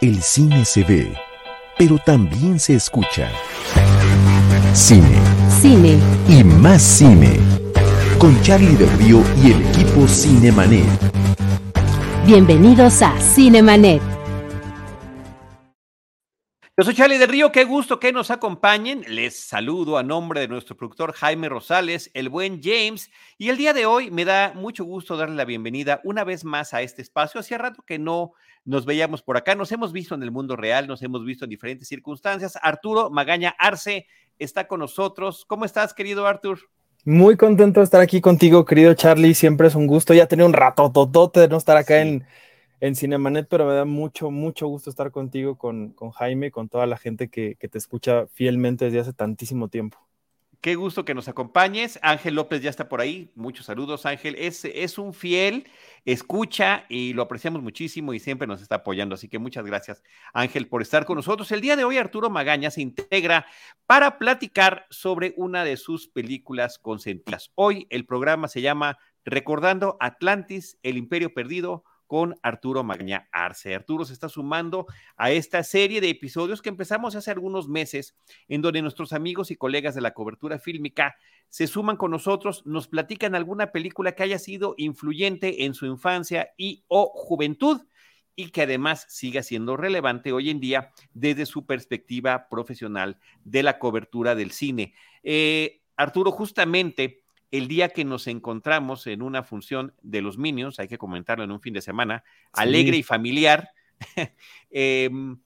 [0.00, 1.14] El cine se ve,
[1.78, 3.30] pero también se escucha.
[4.72, 5.18] Cine.
[5.60, 5.98] Cine.
[6.28, 7.38] Y más cine.
[8.18, 10.84] Con Charlie del Río y el equipo Cinemanet.
[12.26, 14.11] Bienvenidos a Cinemanet.
[16.74, 19.04] Yo soy Charlie del Río, qué gusto que nos acompañen.
[19.06, 23.74] Les saludo a nombre de nuestro productor Jaime Rosales, el buen James, y el día
[23.74, 27.40] de hoy me da mucho gusto darle la bienvenida una vez más a este espacio.
[27.40, 28.32] Hacía rato que no
[28.64, 31.50] nos veíamos por acá, nos hemos visto en el mundo real, nos hemos visto en
[31.50, 32.58] diferentes circunstancias.
[32.62, 34.06] Arturo Magaña Arce
[34.38, 35.44] está con nosotros.
[35.46, 36.58] ¿Cómo estás, querido Artur?
[37.04, 39.34] Muy contento de estar aquí contigo, querido Charlie.
[39.34, 40.14] Siempre es un gusto.
[40.14, 42.24] Ya tenía un rato totote de no estar acá en
[42.82, 46.84] en Cinemanet, pero me da mucho, mucho gusto estar contigo, con, con Jaime, con toda
[46.88, 50.04] la gente que, que, te escucha fielmente desde hace tantísimo tiempo.
[50.60, 52.00] Qué gusto que nos acompañes.
[52.02, 53.30] Ángel López ya está por ahí.
[53.36, 54.34] Muchos saludos, Ángel.
[54.36, 55.68] Es, es un fiel,
[56.04, 59.14] escucha y lo apreciamos muchísimo y siempre nos está apoyando.
[59.14, 60.02] Así que muchas gracias,
[60.32, 61.52] Ángel, por estar con nosotros.
[61.52, 63.46] El día de hoy, Arturo Magaña se integra
[63.86, 67.52] para platicar sobre una de sus películas consentidas.
[67.54, 73.74] Hoy el programa se llama Recordando Atlantis, el Imperio Perdido con Arturo Magña Arce.
[73.74, 78.18] Arturo se está sumando a esta serie de episodios que empezamos hace algunos meses,
[78.48, 81.16] en donde nuestros amigos y colegas de la cobertura fílmica
[81.48, 86.50] se suman con nosotros, nos platican alguna película que haya sido influyente en su infancia
[86.58, 87.80] y o juventud
[88.36, 93.78] y que además siga siendo relevante hoy en día desde su perspectiva profesional de la
[93.78, 94.92] cobertura del cine.
[95.22, 97.21] Eh, Arturo, justamente
[97.52, 101.52] el día que nos encontramos en una función de los Minions, hay que comentarlo en
[101.52, 103.70] un fin de semana, alegre y familiar,
[104.70, 105.38] em,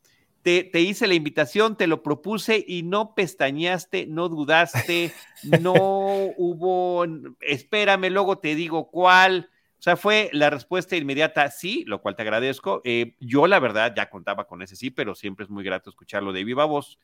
[0.43, 5.13] te, hice la invitación, te lo propuse y no pestañaste, no dudaste,
[5.61, 7.05] no hubo,
[7.41, 9.51] espérame, luego te digo cuál.
[9.79, 12.81] O sea, fue la respuesta inmediata, sí, lo cual te agradezco.
[12.85, 16.33] Eh, yo, la verdad, ya contaba con ese sí, pero siempre es muy grato escucharlo
[16.33, 17.01] de viva voz.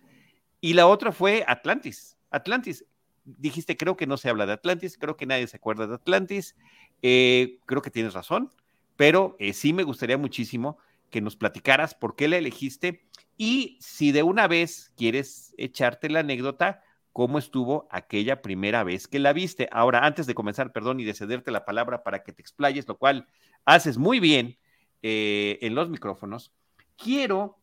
[0.60, 2.16] Y la otra fue Atlantis.
[2.30, 2.84] Atlantis,
[3.24, 6.56] dijiste, creo que no se habla de Atlantis, creo que nadie se acuerda de Atlantis,
[7.02, 8.50] eh, creo que tienes razón,
[8.96, 10.78] pero eh, sí me gustaría muchísimo
[11.10, 13.04] que nos platicaras por qué la elegiste
[13.36, 19.18] y si de una vez quieres echarte la anécdota, cómo estuvo aquella primera vez que
[19.18, 19.68] la viste.
[19.70, 22.98] Ahora, antes de comenzar, perdón, y de cederte la palabra para que te explayes, lo
[22.98, 23.28] cual
[23.64, 24.58] haces muy bien
[25.02, 26.52] eh, en los micrófonos,
[26.96, 27.58] quiero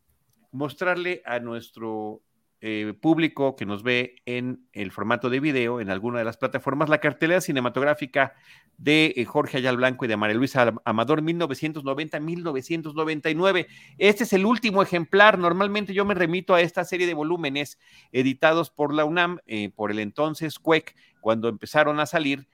[0.51, 2.21] mostrarle a nuestro
[2.61, 6.89] eh, público que nos ve en el formato de video en alguna de las plataformas,
[6.89, 8.33] la cartelera cinematográfica
[8.77, 13.67] de eh, Jorge Ayal Blanco y de María Luisa Amador 1990-1999.
[13.97, 15.39] Este es el último ejemplar.
[15.39, 17.79] Normalmente yo me remito a esta serie de volúmenes
[18.11, 22.49] editados por la UNAM, eh, por el entonces CUEC, cuando empezaron a salir,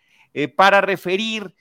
[0.57, 1.55] para referir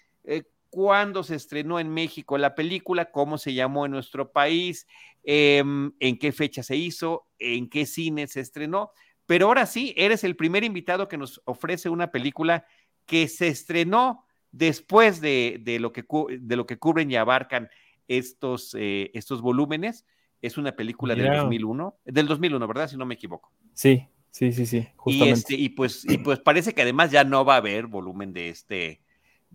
[0.74, 4.88] cuándo se estrenó en México la película, cómo se llamó en nuestro país,
[5.22, 8.90] em, en qué fecha se hizo, en qué cine se estrenó.
[9.24, 12.66] Pero ahora sí, eres el primer invitado que nos ofrece una película
[13.06, 16.04] que se estrenó después de, lo, que,
[16.40, 17.68] de lo que cubren y abarcan
[18.08, 20.04] estos, eh, estos volúmenes.
[20.42, 22.88] Es una película del 2001, del 2001, ¿verdad?
[22.88, 23.52] Si no me equivoco.
[23.74, 24.88] Sí, sí, sí, sí.
[24.96, 25.28] Justamente.
[25.28, 28.32] Y, este, y, pues, y pues parece que además ya no va a haber volumen
[28.32, 29.03] de este,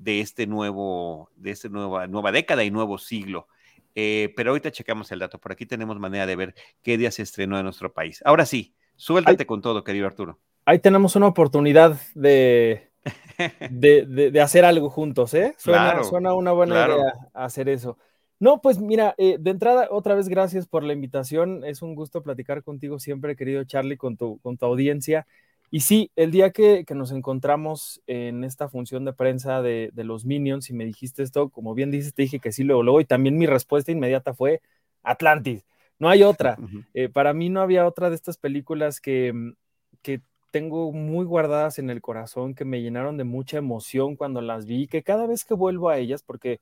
[0.01, 3.47] de este nuevo, de esta nueva, nueva década y nuevo siglo.
[3.95, 5.39] Eh, pero ahorita checamos el dato.
[5.39, 8.21] Por aquí tenemos manera de ver qué día se estrenó en nuestro país.
[8.25, 10.39] Ahora sí, suéltate con todo, querido Arturo.
[10.65, 12.89] Ahí tenemos una oportunidad de,
[13.69, 15.55] de, hacer algo juntos, ¿eh?
[15.57, 17.97] Suena, suena una buena idea hacer eso.
[18.39, 21.65] No, pues mira, eh, de entrada, otra vez gracias por la invitación.
[21.65, 25.27] Es un gusto platicar contigo siempre, querido Charlie, con tu, con tu audiencia.
[25.71, 30.69] Y sí, el día que, nos encontramos en esta función de prensa de, los Minions
[30.69, 33.37] y me dijiste esto, como bien dices, te dije que sí, luego, luego, y también
[33.37, 34.61] mi respuesta inmediata fue
[35.03, 35.65] Atlantis.
[35.99, 36.57] No hay otra.
[36.93, 39.53] Eh, para mí no había otra de estas películas que, mm,
[40.01, 40.21] que
[40.51, 44.87] tengo muy guardadas en el corazón, que me llenaron de mucha emoción cuando las vi,
[44.87, 46.59] que cada vez que vuelvo a ellas, porque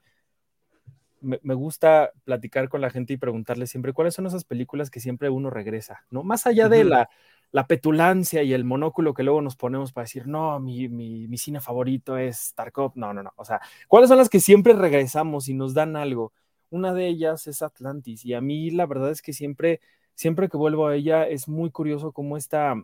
[1.21, 4.99] me, me, gusta platicar con la gente y preguntarle siempre cuáles son esas películas que
[4.99, 6.23] siempre uno regresa, ¿no?
[6.23, 7.09] Más allá de la
[7.51, 11.61] la petulancia y el monóculo que luego nos ponemos para decir, no, mi, mi, cine
[11.61, 12.93] favorito es Tarkov.
[12.95, 13.31] No, no, no.
[13.35, 16.33] O sea, ¿cuáles son las que siempre regresamos y nos dan algo?
[16.69, 19.79] Una de ellas es Atlantis y a mí la verdad es que siempre,
[20.15, 22.75] siempre que vuelvo a ella es muy curioso cómo esta,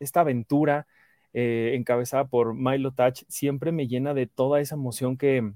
[0.00, 0.86] esta aventura
[1.32, 5.52] eh, encabezada por Milo Touch siempre me llena de toda esa emoción que,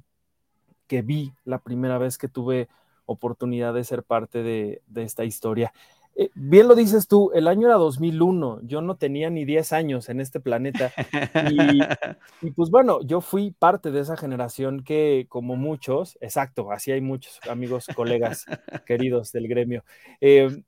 [0.87, 2.69] que vi la primera vez que tuve
[3.07, 5.73] oportunidad de ser parte de, de esta historia.
[6.19, 10.09] Eh, bien lo dices tú, el año era 2001, yo no tenía ni 10 años
[10.09, 10.93] en este planeta.
[12.43, 17.01] Y, pues bueno, yo fui parte de esa generación que, como muchos, exacto, así hay
[17.01, 18.47] muchos amigos, colegas
[18.87, 19.85] queridos del gremio.
[20.21, 20.63] Eh,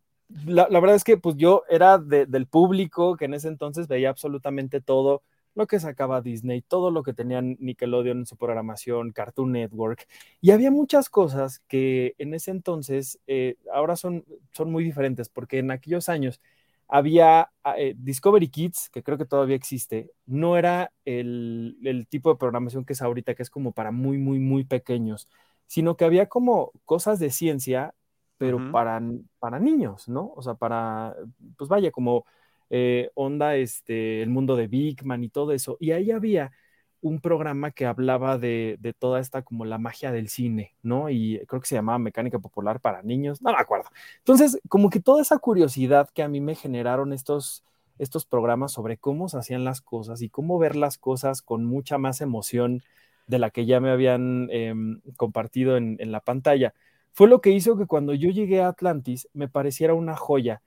[0.47, 4.81] la, verdad es que pues yo era del público que en ese entonces veía absolutamente
[4.81, 5.23] todo
[5.59, 10.07] lo que sacaba Disney, todo lo que tenía Nickelodeon en su programación, Cartoon Network,
[10.41, 15.59] y había muchas cosas que en ese entonces eh, ahora son, son muy diferentes, porque
[15.59, 16.41] en aquellos años
[16.87, 22.39] había ah, eh, Discovery Kids, que creo que todavía existe, no era el, tipo de
[22.39, 25.29] programación que es ahorita, que es como para muy, muy, muy pequeños,
[25.67, 27.95] sino que había como cosas de ciencia,
[28.39, 29.03] pero para,
[29.41, 30.33] para niños, ¿no?
[30.37, 31.17] O sea, para,
[31.57, 32.25] pues vaya, como
[32.71, 35.77] eh, onda este, el mundo de Big Man y todo eso.
[35.81, 36.53] Y ahí había
[37.01, 41.11] un programa que hablaba de, toda esta como la magia del cine, ¿no?
[41.11, 43.89] Y creo que se llamaba Mecánica Popular para Niños, no me acuerdo.
[44.19, 47.65] Entonces, como que toda esa curiosidad que a mí me generaron estos,
[47.99, 51.99] estos programas sobre cómo se hacían las cosas y cómo ver las cosas con mucha
[51.99, 52.83] más emoción
[53.29, 56.75] de la que ya me habían em, compartido en la pantalla,
[57.13, 60.63] fue lo que hizo que cuando yo llegué a Atlantis me pareciera una joya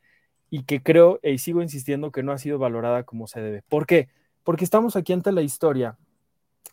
[0.54, 3.64] y que creo y sigo insistiendo que no ha sido valorada como se debe.
[3.70, 4.10] ¿Por qué?
[4.44, 5.98] Porque estamos aquí ante la historia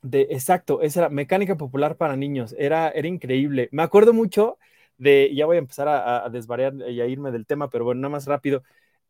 [0.03, 3.69] de, exacto, esa era mecánica popular para niños, era, era increíble.
[3.71, 4.59] Me acuerdo mucho
[4.99, 8.11] de, ya voy a empezar a, desvariar y a irme del tema, pero bueno, nada
[8.11, 8.65] más rápido.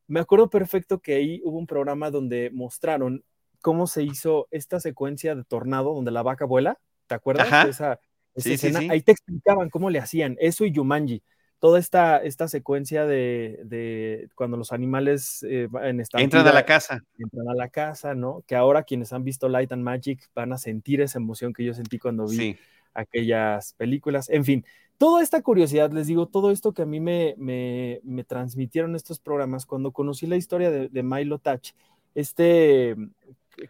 [0.07, 3.25] Me acuerdo perfecto que ahí hubo un programa donde mostraron
[3.63, 6.79] cómo se hizo esta secuencia de tornado donde la vaca vuela.
[7.07, 8.01] ¿Te acuerdas de esa,
[8.35, 8.81] escena?
[8.91, 11.23] Ahí te explicaban cómo le hacían eso y Yumanji
[11.59, 17.03] toda esta, esta secuencia de, cuando los animales eh, en entran a la casa.
[17.19, 18.43] Entran a la casa, ¿no?
[18.47, 21.75] Que ahora quienes han visto Light and Magic van a sentir esa emoción que yo
[21.75, 22.57] sentí cuando vi
[22.95, 24.29] aquellas películas.
[24.31, 24.65] En fin,
[24.99, 29.67] toda esta curiosidad, les digo, todo esto que a mí me, me, transmitieron estos programas
[29.67, 31.73] cuando conocí la historia de, Milo Touch,
[32.15, 32.97] este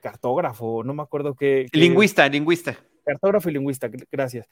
[0.02, 1.68] cartógrafo, no me acuerdo qué.
[1.72, 2.78] Lingüista, lingüista.
[3.04, 4.46] Cartógrafo y lingüista, gracias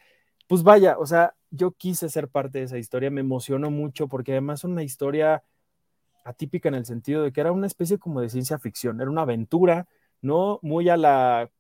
[0.47, 4.33] pues vaya, o sea, yo quise ser parte de esa historia, me emocionó mucho porque
[4.33, 5.43] además una historia
[6.25, 9.23] atípica en el sentido de que era una especie como de ciencia ficción, era una
[9.23, 9.89] aventura,
[10.23, 10.59] ¿no?
[10.63, 11.51] Muy a la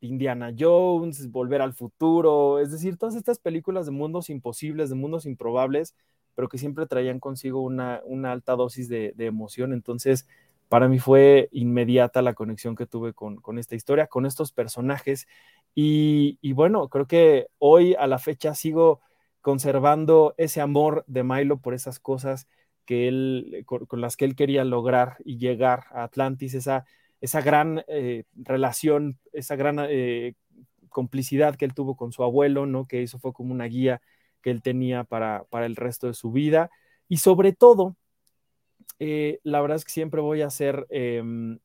[0.00, 5.26] Indiana Jones, Volver al Futuro, es decir, todas estas películas de mundos imposibles, de mundos
[5.26, 5.94] improbables,
[6.34, 9.72] pero que siempre traían consigo una, alta dosis de, emoción.
[9.72, 10.26] Entonces,
[10.68, 15.26] para mí fue inmediata la conexión que tuve con, con esta historia, con estos personajes
[15.78, 19.02] y, bueno, creo que hoy a la fecha sigo
[19.42, 22.48] conservando ese amor de Milo por esas cosas
[22.86, 26.86] que él, con, las que él quería lograr y llegar a Atlantis, esa,
[27.20, 30.34] esa gran eh, relación, esa gran eh,
[30.88, 32.86] complicidad que él tuvo con su abuelo, ¿no?
[32.86, 34.00] Que eso fue como una guía
[34.40, 36.70] que él tenía para, para el resto de su vida.
[37.06, 37.96] Y sobre todo,
[38.98, 41.58] eh, la verdad es que siempre voy a ser em,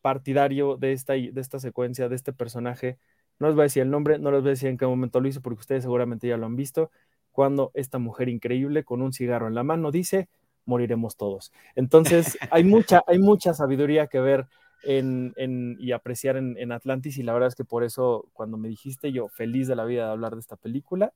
[0.00, 2.98] partidario de esta, de esta secuencia, de este personaje
[3.40, 5.18] no les voy a decir el nombre, no les voy a decir en qué momento
[5.18, 6.90] lo hizo, porque ustedes seguramente ya lo han visto.
[7.32, 10.28] Cuando esta mujer increíble con un cigarro en la mano dice,
[10.66, 11.50] moriremos todos.
[11.74, 14.46] Entonces, hay mucha, hay mucha sabiduría que ver
[14.82, 15.34] en,
[15.80, 19.28] y apreciar en, Atlantis y la verdad es que por eso cuando me dijiste yo
[19.28, 21.12] feliz de la vida de hablar de esta película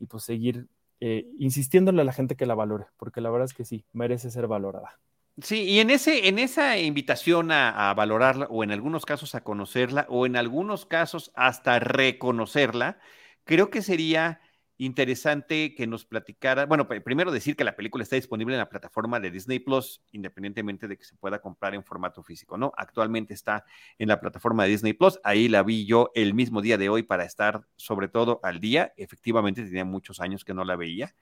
[0.00, 0.66] y pues seguir
[1.06, 4.30] eh, insistiéndole a la gente que la valore, porque la verdad es que sí, merece
[4.30, 4.98] ser valorada.
[5.42, 10.06] Sí, y en, ese, en esa invitación a, valorarla, o en algunos casos a conocerla,
[10.08, 12.96] o en algunos casos hasta reconocerla,
[13.44, 14.40] creo que sería
[14.78, 19.20] interesante que nos platicara, bueno, primero decir que la película está disponible en la plataforma
[19.20, 22.72] de Disney Plus, independientemente de que se pueda comprar en formato físico, ¿no?
[22.76, 23.64] Actualmente está
[23.98, 27.02] en la plataforma de Disney Plus, ahí la vi yo el mismo día de hoy
[27.02, 31.14] para estar sobre todo al día, efectivamente tenía muchos años que no la veía.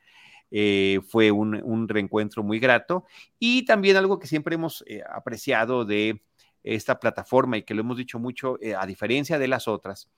[0.54, 3.06] Eh, fue un, reencuentro muy grato.
[3.38, 6.23] Y también algo que siempre hemos eh, apreciado de
[6.62, 10.11] esta plataforma y que lo hemos dicho mucho, eh, a diferencia de las otras,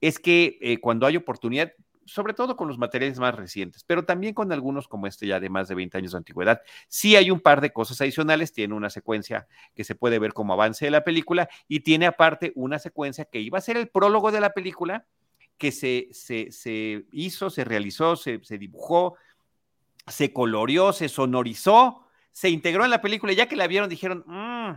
[0.00, 1.74] es que cuando hay oportunidad,
[2.06, 5.48] sobre todo con los materiales más recientes, pero también con algunos como este ya de
[5.48, 6.60] más de 20 años de antigüedad.
[6.88, 10.52] Sí hay un par de cosas adicionales, tiene una secuencia que se puede ver como
[10.52, 14.32] avance de la película y tiene aparte una secuencia que iba a ser el prólogo
[14.32, 15.06] de la película,
[15.58, 19.16] que se, se, hizo, se realizó, se, se dibujó,
[20.06, 23.32] se coloreó, se sonorizó, se integró en la película.
[23.32, 24.72] Y ya que la vieron, dijeron, mm,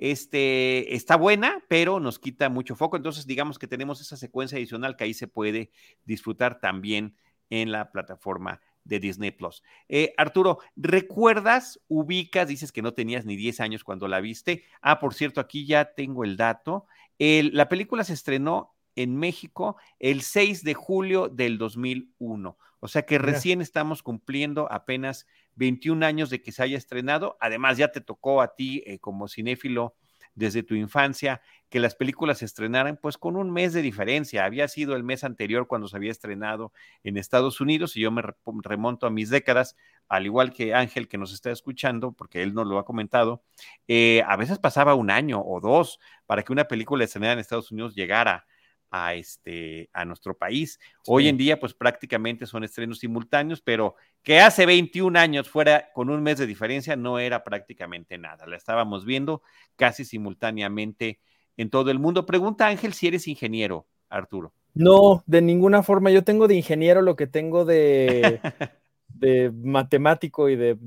[0.00, 2.96] este, está buena, pero nos quita mucho foco.
[2.96, 5.70] Entonces, digamos que tenemos esa secuencia adicional que ahí se puede
[6.06, 7.16] disfrutar también
[7.50, 9.62] en la plataforma de Disney Plus.
[9.90, 14.64] Eh, Arturo, ¿recuerdas, ubicas, dices que no tenías ni 10 años cuando la viste?
[14.80, 16.86] Ah, por cierto, aquí ya tengo el dato.
[17.18, 23.18] la película se estrenó en México el 6 de julio del 2001 O sea que
[23.18, 27.36] recién estamos cumpliendo apenas 21 años de que se haya estrenado.
[27.40, 29.94] Además, ya te tocó a ti eh, como cinéfilo
[30.34, 34.44] desde tu infancia que las películas se estrenaran pues con un mes de diferencia.
[34.44, 36.72] Había sido el mes anterior cuando se había estrenado
[37.04, 38.22] en Estados Unidos y yo me
[38.62, 39.76] remonto a mis décadas,
[40.08, 43.44] al igual que Ángel que nos está escuchando, porque él nos lo ha comentado,
[43.86, 47.70] eh, a veces pasaba un año o dos para que una película estrenada en Estados
[47.70, 48.46] Unidos llegara
[48.90, 50.78] a, este, a nuestro país.
[51.06, 56.10] Hoy en día, pues prácticamente son estrenos simultáneos, pero que hace 21 años fuera con
[56.10, 58.46] un mes de diferencia no era prácticamente nada.
[58.46, 59.42] La estábamos viendo
[59.76, 61.20] casi simultáneamente
[61.56, 62.26] en todo el mundo.
[62.26, 64.52] Pregunta Ángel si eres ingeniero, Arturo.
[64.74, 66.10] No, de ninguna forma.
[66.10, 68.40] Yo tengo de ingeniero lo que tengo de,
[69.08, 70.78] de matemático y de,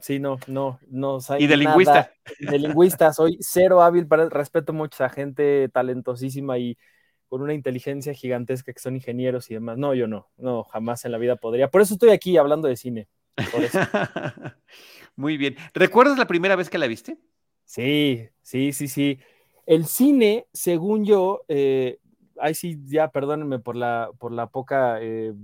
[0.00, 1.18] sí, no, no, no.
[1.38, 2.12] Y de lingüista.
[2.38, 6.76] De lingüista, soy cero hábil para el respeto mucho a gente talentosísima y
[7.34, 9.76] con una inteligencia gigantesca que son ingenieros y demás.
[9.76, 11.68] No, yo no, no, jamás en la vida podría.
[11.68, 13.08] Por eso estoy aquí hablando de cine.
[15.16, 15.56] Muy bien.
[15.74, 17.18] ¿Recuerdas la primera vez que la viste?
[17.64, 19.18] Sí, sí, sí, sí.
[19.66, 21.98] El cine, según yo, eh,
[22.38, 25.34] ahí sí, ya perdónenme por la, por la poca eh,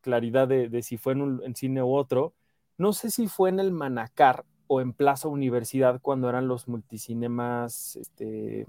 [0.00, 2.32] claridad de, si fue en un cine u otro.
[2.76, 7.96] No sé si fue en el Manacar o en Plaza Universidad cuando eran los multicinemas.
[7.96, 8.66] Este,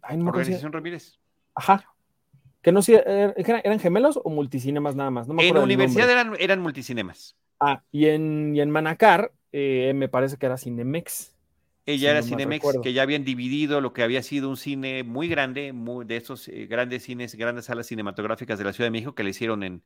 [0.00, 1.20] ay, no Organización Ramírez.
[1.56, 1.84] Ajá.
[2.62, 5.28] Que no sé, er, ¿eran gemelos o multicinemas nada más?
[5.28, 7.36] en la universidad eran, eran multicinemas.
[7.58, 11.32] Ah, y en, y en Manacar eh, me parece que era Cinemex.
[11.86, 15.72] Ella era Cinemex, que ya habían dividido lo que había sido un cine muy grande,
[15.72, 19.22] muy, de esos eh, grandes cines, grandes salas cinematográficas de la Ciudad de México que
[19.22, 19.82] le hicieron en,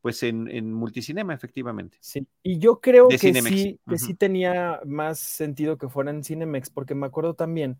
[0.00, 1.96] pues en, multicinema, efectivamente.
[2.00, 6.70] Sí, y yo creo que sí, que sí tenía más sentido que fuera en Cinemex,
[6.70, 7.78] porque me acuerdo también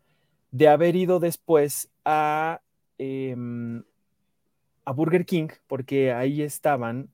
[0.52, 2.60] de haber ido después a
[2.98, 3.82] Em,
[4.84, 7.08] a Burger King porque ahí estaban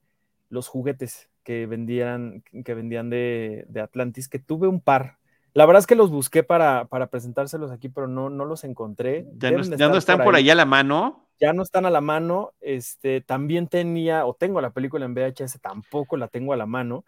[0.49, 5.19] los juguetes que vendían, que vendían de, Atlantis, que tuve un par.
[5.55, 9.27] La verdad es que los busqué para, para presentárselos aquí, pero no, no los encontré.
[9.37, 9.61] Ya, no,
[9.97, 10.51] están por, ahí.
[10.51, 11.27] a la mano.
[11.41, 12.53] Ya no están a la mano.
[12.61, 17.05] Este, también tenía, o tengo la película en VHS, tampoco la tengo a la mano,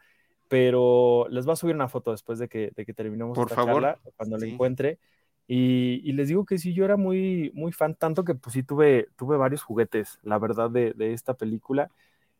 [0.49, 3.99] pero les voy a subir una foto después de que, de que terminemos por favor.
[4.17, 4.99] cuando la encuentre.
[5.55, 9.09] Y, les digo que sí, yo era muy, muy fan, tanto que pues sí tuve,
[9.17, 11.91] tuve varios juguetes, la verdad, de, esta película.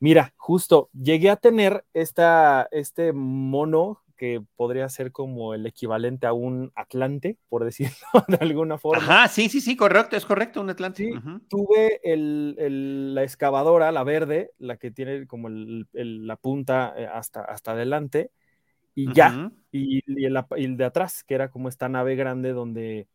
[0.01, 6.33] Mira, justo llegué a tener esta, este mono que podría ser como el equivalente a
[6.33, 7.93] un Atlante, por decirlo
[8.29, 9.03] de alguna forma.
[9.03, 11.13] Ajá, sí, sí, sí, correcto, es correcto, un Atlante.
[11.49, 18.31] Tuve la excavadora, la verde, la que tiene como la punta eh, hasta, hasta adelante
[18.95, 19.51] y ya.
[19.71, 23.07] Y, el, de atrás, que era como esta nave grande donde,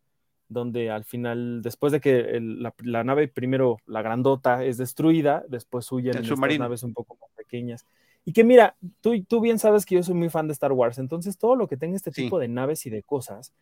[0.49, 6.17] donde al final, después de que la, nave primero, la grandota, es destruida, después huyen
[6.17, 7.85] en estas naves un poco más pequeñas.
[8.25, 10.97] Y que mira, tú, tú bien sabes que yo soy muy fan de Star Wars,
[10.97, 13.53] entonces todo lo que tenga este tipo de naves y de cosas,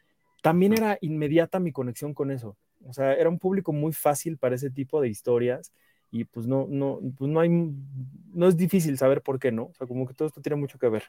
[0.41, 2.55] también era inmediata mi conexión con eso.
[2.87, 5.71] O sea, era un público muy fácil para ese tipo de historias
[6.11, 9.63] y pues no, no, pues no hay, no es difícil saber por qué no.
[9.63, 11.03] O sea, como que todo esto tiene mucho que ver.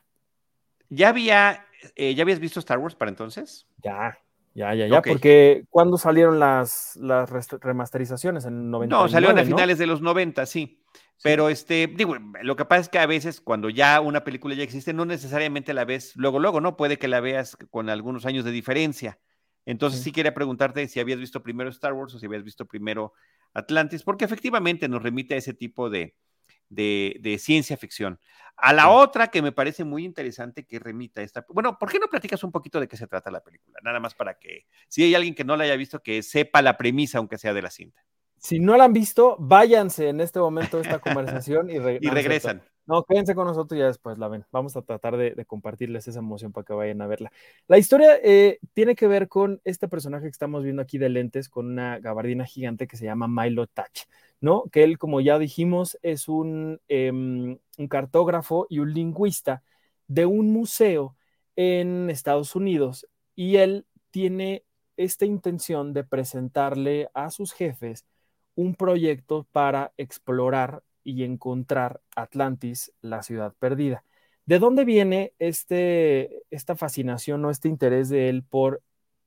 [0.89, 3.67] ¿Ya había, eh, ya habías visto Star Wars para entonces?
[3.83, 4.19] Ya,
[4.55, 8.47] ya, ya, ya, porque ¿cuándo salieron las, las remasterizaciones?
[8.47, 8.97] ¿En 90?
[8.97, 10.83] No, salieron a finales de los 90, sí.
[11.23, 14.63] Pero este, digo, lo que pasa es que a veces cuando ya una película ya
[14.63, 16.77] existe, no necesariamente la ves luego, luego, ¿no?
[16.77, 19.19] Puede que la veas con algunos años de diferencia.
[19.65, 23.13] Entonces sí, quería preguntarte si habías visto primero Star Wars o si habías visto primero
[23.53, 26.15] Atlantis, porque efectivamente nos remite a ese tipo de,
[26.69, 28.21] de, ciencia ficción.
[28.57, 31.45] A la otra que me parece muy interesante que remita esta.
[31.51, 33.79] Bueno, ¿por qué no platicas un poquito de qué se trata la película?
[33.83, 36.77] Nada más para que, si hay alguien que no la haya visto, que sepa la
[36.77, 38.03] premisa, aunque sea de la cinta.
[38.39, 42.63] Si no la han visto, váyanse en este momento de esta conversación y, y regresan.
[42.87, 44.45] No, quédense con nosotros y ya después la ven.
[44.53, 47.33] Vamos a tratar de, compartirles esa emoción para que vayan a verla.
[47.67, 51.49] La historia eh, tiene que ver con este personaje que estamos viendo aquí de lentes,
[51.49, 54.03] con una gabardina gigante que se llama Milo Touch,
[54.41, 54.65] ¿no?
[54.71, 59.65] Que él, como ya dijimos, es un, em, un cartógrafo y un lingüista
[60.07, 61.17] de un museo
[61.57, 64.65] en Estados Unidos y él tiene
[64.97, 68.07] esta intención de presentarle a sus jefes
[68.55, 74.03] un proyecto para explorar y encontrar Atlantis, la ciudad perdida.
[74.45, 78.83] ¿De dónde viene este, esta fascinación o este interés de él por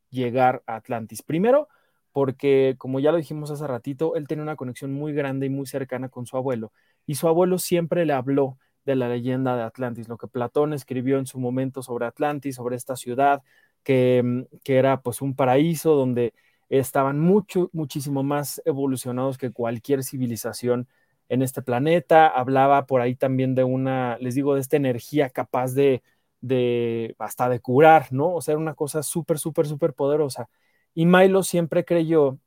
[0.10, 1.22] llegar a Atlantis?
[1.22, 1.70] Primero,
[2.12, 5.68] porque como ya lo dijimos hace ratito, él tiene una conexión muy grande y muy
[5.68, 6.74] cercana con su abuelo,
[7.06, 11.18] y su abuelo siempre le habló de la leyenda de Atlantis, lo que Platón escribió
[11.18, 13.42] en su momento sobre Atlantis, sobre esta ciudad,
[13.84, 16.34] que, que era pues un paraíso donde
[16.68, 20.90] estaban mucho, muchísimo más evolucionados que cualquier civilización
[21.30, 25.74] en este planeta, hablaba por ahí también de una, les digo, de esta energía capaz
[25.74, 26.04] de,
[26.42, 28.34] de hasta de curar, ¿no?
[28.36, 30.50] O sea, era una cosa súper, súper, súper poderosa.
[30.96, 32.40] Y Milo siempre creyó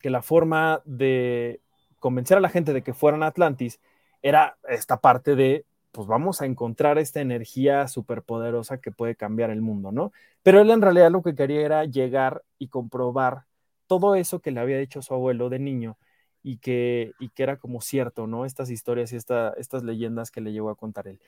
[0.00, 1.60] que la forma de
[1.98, 3.80] convencer a la gente de que fueran a Atlantis
[4.22, 9.50] era esta parte de, pues vamos a encontrar esta energía súper poderosa que puede cambiar
[9.50, 10.12] el mundo, ¿no?
[10.42, 13.44] Pero él en realidad lo que quería era llegar y comprobar
[13.86, 15.98] todo eso que le había dicho su abuelo de niño
[16.42, 18.44] y que, y que era como cierto, ¿no?
[18.44, 21.20] Estas historias y estas leyendas que le llegó a contar él.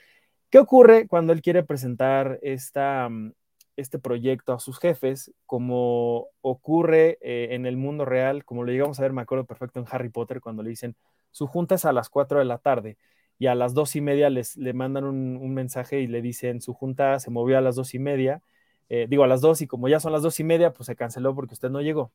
[0.50, 3.32] ¿Qué ocurre cuando él quiere presentar esta, mm,
[3.76, 5.32] este proyecto a sus jefes?
[5.46, 9.80] Como ocurre eh, en el mundo real, como lo llegamos a ver, me acuerdo perfecto
[9.80, 10.94] en Harry Potter, cuando le dicen,
[11.30, 12.98] su junta es a las 4 de la tarde
[13.38, 16.74] y a las dos y media les, le mandan un, mensaje y le dicen, su
[16.74, 18.40] junta se movió a las dos y media,
[18.88, 20.94] eh, digo a las dos y como ya son las dos y media, pues se
[20.94, 22.12] canceló porque usted no llegó.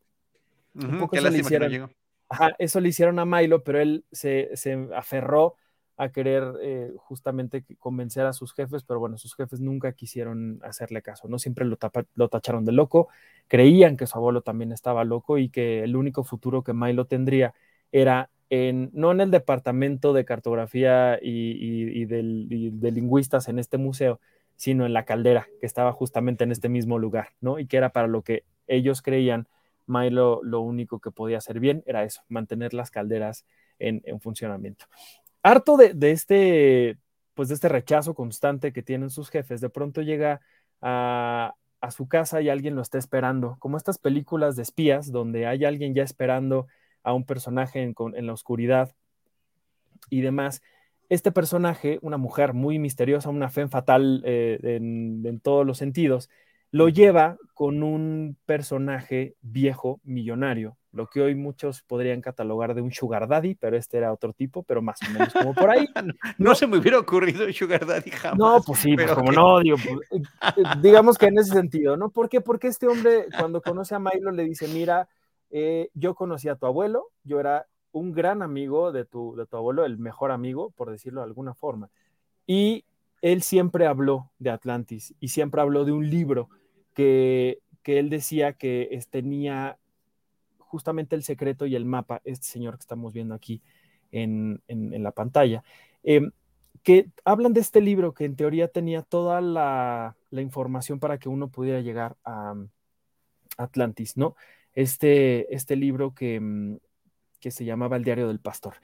[0.76, 1.92] un poco eso le hicieron.
[2.58, 4.50] Eso le hicieron a Milo, pero él se,
[4.96, 5.56] aferró
[5.96, 11.02] a querer eh, justamente convencer a sus jefes, pero bueno, sus jefes nunca quisieron hacerle
[11.02, 11.40] caso, ¿no?
[11.40, 11.78] Siempre lo,
[12.14, 13.08] lo tacharon de loco,
[13.48, 17.56] creían que su abuelo también estaba loco y que el único futuro que Milo tendría
[17.92, 24.20] era en, no en el departamento de cartografía y, de lingüistas en este museo,
[24.56, 27.60] sino en la caldera, que estaba justamente en este mismo lugar, ¿no?
[27.60, 29.48] Y que era para lo que ellos creían
[29.88, 33.46] Milo lo único que podía hacer bien era eso, mantener las calderas
[33.80, 34.86] en, funcionamiento.
[35.44, 36.98] Harto de, este,
[37.34, 40.42] pues de este rechazo constante que tienen sus jefes, de pronto llega
[40.82, 41.54] a,
[41.92, 45.96] su casa y alguien lo está esperando, como estas películas de espías donde hay alguien
[45.96, 46.68] ya esperando
[47.02, 48.94] a un personaje en, la oscuridad
[50.10, 50.62] y demás.
[51.08, 56.30] Este personaje, una mujer muy misteriosa, una fe fatal eh, en todos los sentidos,
[56.72, 62.92] lo lleva con un personaje viejo, millonario, lo que hoy muchos podrían catalogar de un
[62.92, 65.88] sugar daddy, pero este era otro tipo, pero más o menos como por ahí.
[66.38, 68.38] no, se me hubiera ocurrido un sugar daddy jamás.
[68.38, 70.24] No, pues sí, pues como no, digo, pues,
[70.58, 72.10] eh, digamos que en ese sentido, ¿no?
[72.10, 72.42] ¿Por qué?
[72.42, 75.08] Porque este hombre cuando conoce a Milo le dice, mira,
[75.50, 79.56] eh, yo conocí a tu abuelo, yo era un gran amigo de tu, de tu
[79.56, 81.90] abuelo, el mejor amigo, por decirlo de alguna forma,
[82.46, 82.86] y
[83.22, 86.50] él siempre habló de Atlantis y siempre habló de un libro
[86.94, 89.78] que, él decía que tenía
[90.58, 93.62] justamente el secreto y el mapa, este señor que estamos viendo aquí
[94.12, 95.64] en, la pantalla,
[96.04, 96.32] em,
[96.84, 101.50] que hablan de este libro que en teoría tenía toda la, información para que uno
[101.50, 102.56] pudiera llegar a
[103.58, 104.36] Atlantis, ¿no?
[104.74, 106.78] Este, este libro que, mm,
[107.40, 108.76] que se llamaba El Diario del Pastor.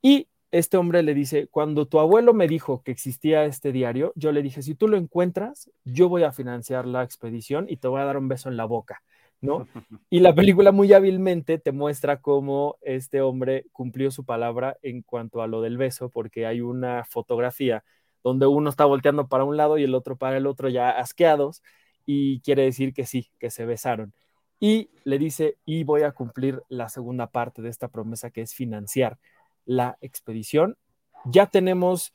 [0.00, 4.30] Y este hombre le dice, cuando tu abuelo me dijo que existía este diario, yo
[4.30, 8.00] le dije, si tú lo encuentras, yo voy a financiar la expedición y te voy
[8.00, 9.02] a dar un beso en la boca,
[9.40, 9.66] ¿no?
[10.10, 15.42] Y la película muy hábilmente te muestra cómo este hombre cumplió su palabra en cuanto
[15.42, 17.82] a lo del beso, porque hay una fotografía
[18.22, 21.64] donde uno está volteando para un lado y el otro para el otro ya asqueados,
[22.06, 24.14] y quiere decir que sí, que se besaron.
[24.60, 28.54] Y le dice, y voy a cumplir la segunda parte de esta promesa que es
[28.54, 29.18] financiar
[29.64, 30.76] la expedición.
[31.24, 32.12] Ya tenemos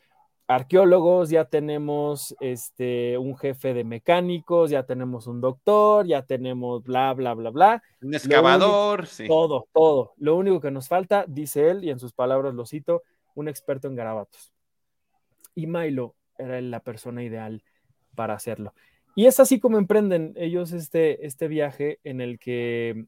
[0.49, 7.13] arqueólogos, ya tenemos este, un jefe de mecánicos, ya tenemos un doctor, ya tenemos bla,
[7.13, 7.83] bla, bla, bla.
[8.01, 9.27] Un excavador, sí.
[9.27, 10.13] Todo, todo.
[10.17, 13.03] Lo único que nos falta, dice él, y en sus palabras lo cito,
[13.35, 14.51] un experto en garabatos.
[15.53, 17.63] Y Milo era la persona ideal
[18.15, 18.73] para hacerlo.
[19.15, 23.05] Y es así como emprenden ellos este, este viaje en el que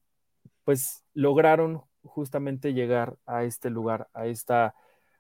[0.63, 4.75] pues lograron justamente llegar a este lugar, a, esta,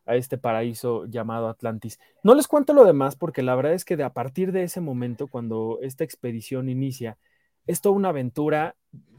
[0.05, 1.99] a este paraíso llamado Atlantis.
[2.23, 4.81] No les cuento lo demás porque la verdad es que de a partir de ese
[4.81, 7.17] momento, cuando esta expedición inicia,
[7.67, 8.75] es toda una aventura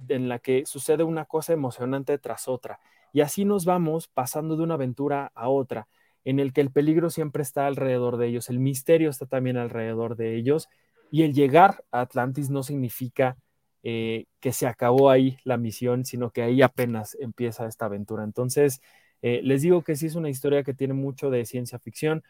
[0.09, 2.81] en la que sucede una cosa emocionante tras otra.
[3.13, 5.87] Y así nos vamos pasando de una aventura a otra,
[6.25, 10.17] en el que el peligro siempre está alrededor de ellos, el misterio está también alrededor
[10.17, 10.69] de ellos,
[11.11, 13.37] y el llegar a Atlantis no significa
[13.85, 18.23] eh, que se acabó ahí la misión, sino que ahí apenas empieza esta aventura.
[18.23, 18.81] Entonces,
[19.23, 22.23] eh, les digo que sí es una historia que tiene mucho de ciencia ficción,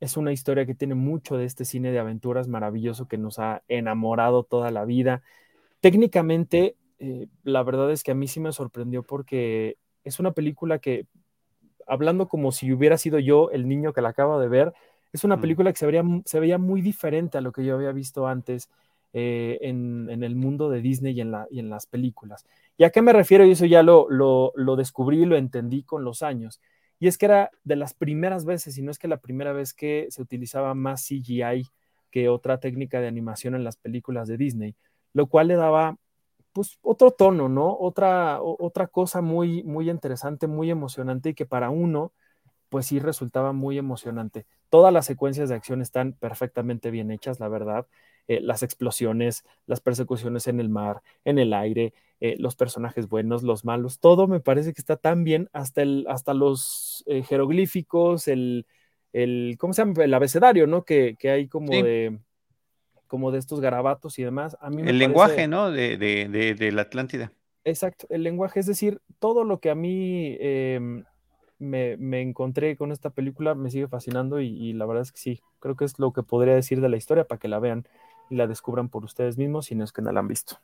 [0.00, 3.62] es una historia que tiene mucho de este cine de aventuras maravilloso que nos ha
[3.68, 5.22] enamorado toda la vida.
[5.80, 10.78] Técnicamente, eh, la verdad es que a mí sí me sorprendió porque es una película
[10.78, 11.06] que,
[11.86, 14.72] hablando como si hubiera sido yo el niño que la acabo de ver,
[15.12, 17.92] es una película que se veía, se veía muy diferente a lo que yo había
[17.92, 18.68] visto antes
[19.12, 22.44] eh, en, el mundo de Disney y en, las películas.
[22.76, 23.44] ¿Y a qué me refiero?
[23.44, 26.60] Y eso ya lo descubrí y lo entendí con los años.
[27.00, 29.72] Y es que era de las primeras veces, y no es que la primera vez
[29.72, 31.66] que se utilizaba más CGI
[32.10, 34.74] que otra técnica de animación en las películas de Disney,
[35.12, 35.96] lo cual le daba
[36.52, 37.76] pues otro tono, ¿no?
[37.78, 42.12] Otra, otra cosa muy, muy interesante, muy emocionante y que para uno
[42.68, 44.46] pues sí resultaba muy emocionante.
[44.70, 47.86] Todas las secuencias de acción están perfectamente bien hechas, la verdad.
[48.28, 53.42] Eh, las explosiones, las persecuciones en el mar, en el aire, eh, los personajes buenos,
[53.42, 58.28] los malos, todo me parece que está tan bien, hasta, el, hasta los eh, jeroglíficos,
[58.28, 58.66] el,
[59.14, 60.04] el, ¿cómo se llama?
[60.04, 60.84] El abecedario, ¿no?
[60.84, 62.18] Que, hay como de
[63.06, 64.58] como de estos garabatos y demás.
[64.60, 65.70] A mí el lenguaje, ¿no?
[65.70, 67.32] De, de, de, la Atlántida.
[67.64, 70.36] Exacto, el lenguaje, es decir, todo lo que a mí
[71.60, 75.40] em, me, encontré con esta película me sigue fascinando y, la verdad es que sí,
[75.60, 77.86] creo que es lo que podría decir de la historia para que la vean
[78.30, 80.60] y la descubran por ustedes mismos si no es que no la han visto.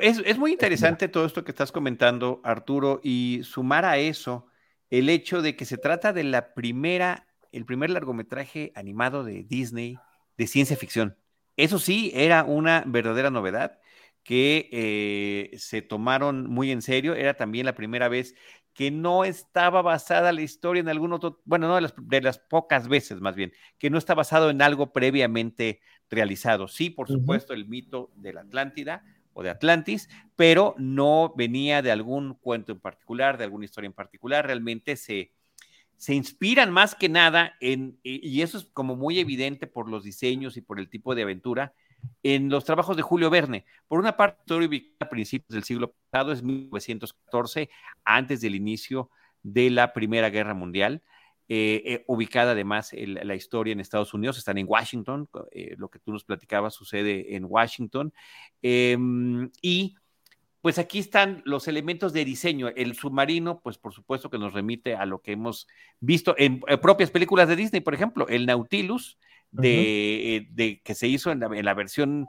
[0.00, 4.46] es, muy interesante todo esto que estás comentando, Arturo, y sumar a eso
[4.90, 9.98] el hecho de que se trata de la primera, el primer largometraje animado de Disney
[10.36, 11.16] de ciencia ficción.
[11.56, 13.78] Eso sí, era una verdadera novedad
[14.26, 17.14] que eh, se tomaron muy en serio.
[17.14, 18.34] Era también la primera vez
[18.76, 22.38] que no estaba basada la historia en algún otro, bueno, no de las, de las
[22.38, 26.68] pocas veces más bien, que no está basado en algo previamente realizado.
[26.68, 31.90] Sí, por supuesto, el mito de la Atlántida o de Atlantis, pero no venía de
[31.90, 35.32] algún cuento en particular, de alguna historia en particular, realmente se,
[35.96, 40.58] se inspiran más que nada en, y eso es como muy evidente por los diseños
[40.58, 41.72] y por el tipo de aventura,
[42.22, 43.64] en los trabajos de Julio Verne.
[43.88, 44.42] Por una parte,
[45.00, 47.70] a principios del siglo pasado, es 1914,
[48.04, 49.10] antes del inicio
[49.42, 51.02] de la Primera Guerra Mundial.
[51.48, 56.00] Eh, eh, ubicada además la historia en Estados Unidos, están en Washington, eh, lo que
[56.00, 58.12] tú nos platicabas sucede en Washington,
[58.62, 59.94] em, y
[60.60, 62.66] pues aquí están los elementos de diseño.
[62.74, 65.68] El submarino, pues por supuesto que nos remite a lo que hemos
[66.00, 69.16] visto en, propias películas de Disney, por ejemplo, el Nautilus,
[69.56, 72.28] de, que se hizo en la, versión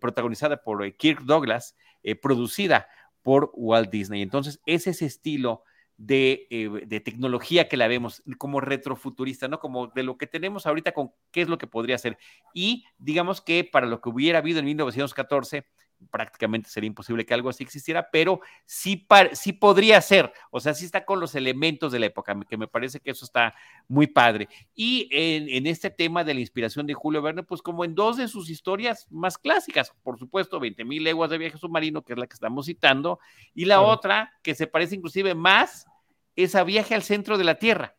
[0.00, 1.76] protagonizada por Kirk Douglas,
[2.22, 2.88] producida
[3.22, 4.22] por Walt Disney.
[4.22, 5.64] Entonces, es ese estilo
[6.00, 9.58] eh, de, tecnología que la vemos como retrofuturista, ¿no?
[9.58, 12.18] Como de lo que tenemos ahorita con qué es lo que podría ser.
[12.54, 15.66] Y digamos que para lo que hubiera habido en 1914,
[16.10, 20.84] prácticamente sería imposible que algo así existiera, pero sí, sí podría ser, o sea, sí
[20.84, 23.54] está con los elementos de la época, que me parece que eso está
[23.88, 24.48] muy padre.
[24.74, 28.28] Y en, este tema de la inspiración de Julio Verne, pues como en dos de
[28.28, 32.26] sus historias más clásicas, por supuesto, 20 mil leguas de viaje submarino, que es la
[32.26, 33.18] que estamos citando,
[33.54, 35.86] y la otra, que se parece inclusive más,
[36.36, 37.96] es a viaje al centro de la Tierra.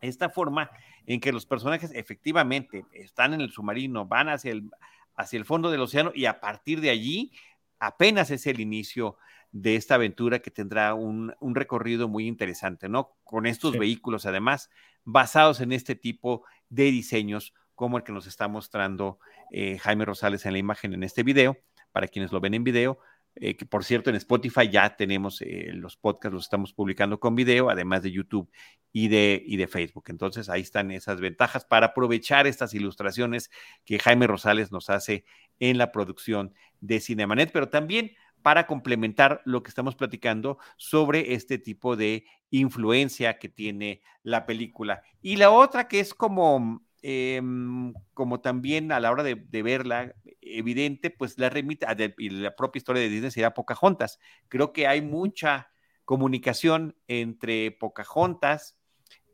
[0.00, 0.70] Esta forma
[1.06, 4.70] en que los personajes efectivamente están en el submarino, van hacia el,
[5.16, 7.32] hacia el fondo del océano y a partir de allí
[7.78, 9.16] apenas es el inicio
[9.50, 13.16] de esta aventura que tendrá un, recorrido muy interesante, ¿no?
[13.22, 14.70] Con estos vehículos, además,
[15.04, 19.18] basados en este tipo de diseños, como el que nos está mostrando
[19.50, 21.58] eh, Jaime Rosales en la imagen en este video,
[21.92, 22.98] para quienes lo ven en video,
[23.34, 27.34] eh, que por cierto en Spotify ya tenemos eh, los podcasts, los estamos publicando con
[27.34, 28.50] video, además de YouTube
[28.92, 30.04] y de, y de Facebook.
[30.08, 33.50] Entonces ahí están esas ventajas para aprovechar estas ilustraciones
[33.84, 35.24] que Jaime Rosales nos hace
[35.60, 41.58] en la producción de Cinemanet, pero también para complementar lo que estamos platicando sobre este
[41.58, 45.02] tipo de influencia que tiene la película.
[45.22, 51.10] Y la otra que es como Em, como también a la hora de, verla, evidente,
[51.10, 54.20] pues la remita, y la propia historia de Disney será Pocahontas.
[54.48, 55.72] Creo que hay mucha
[56.04, 58.78] comunicación entre Pocahontas,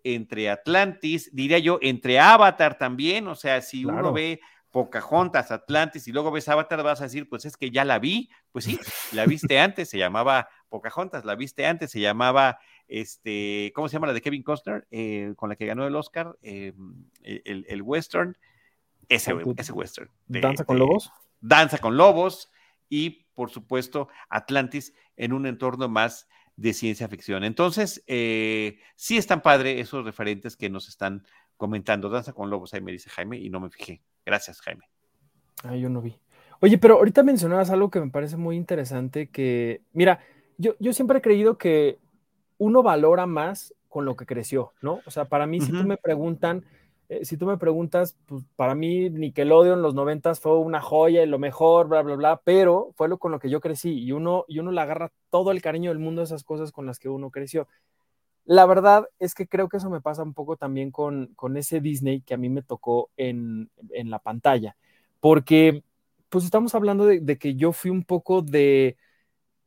[0.03, 6.13] entre Atlantis, diría yo, entre Avatar también, o sea, si uno ve Pocahontas, Atlantis y
[6.13, 8.79] luego ves Avatar, vas a decir, pues es que ya la vi, pues sí,
[9.13, 14.09] la viste antes, se llamaba Pocahontas, la viste antes, se llamaba este, ¿cómo se llama
[14.09, 14.87] la de Kevin Costner?
[14.91, 16.73] Eh, con la que ganó el Oscar, eh,
[17.23, 18.37] el, western,
[19.09, 20.11] ese, ese western.
[20.27, 21.13] ¿Danza con lobos?
[21.41, 22.51] Danza con lobos
[22.89, 27.45] y, por supuesto, Atlantis en un entorno más de ciencia ficción.
[27.45, 31.25] Entonces, eh, sí están padre esos referentes que nos están
[31.57, 32.09] comentando.
[32.09, 34.03] Danza con lobos, ahí me dice Jaime, y no me fijé.
[34.27, 34.89] Gracias, Jaime.
[35.63, 36.17] Ah, yo no vi.
[36.61, 40.21] Oye, pero ahorita mencionabas algo que me parece muy interesante, que, mira,
[40.57, 41.99] yo, yo siempre he creído que
[42.59, 45.01] uno valora más con lo que creció, ¿no?
[45.07, 46.65] O sea, para mí, si tú me preguntan,
[47.09, 51.23] eh, si tú me preguntas, pues para mí Nickelodeon en los noventas fue una joya
[51.23, 54.13] y lo mejor, bla, bla, bla, pero fue lo con lo que yo crecí y
[54.13, 56.99] uno, y uno le agarra todo el cariño del mundo a esas cosas con las
[56.99, 57.67] que uno creció.
[58.45, 61.81] La verdad es que creo que eso me pasa un poco también con, con ese
[61.81, 64.77] Disney que a mí me tocó en, en la pantalla,
[65.21, 65.83] porque
[66.29, 68.97] pues estamos hablando de que yo fui un poco de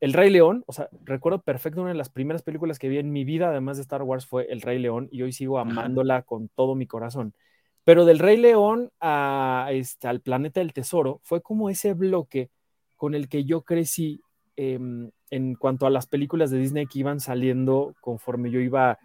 [0.02, 3.12] el Rey León, o sea, recuerdo perfecto una de las primeras películas que vi en
[3.12, 6.50] mi vida, además de Star Wars, fue El Rey León y hoy sigo amándola con
[6.50, 7.36] todo mi corazón.
[7.84, 12.50] Pero del Rey León a, este, al Planeta del Tesoro fue como ese bloque
[12.96, 14.22] con el que yo crecí
[14.56, 18.98] em, en cuanto a las películas de Disney que iban saliendo conforme yo iba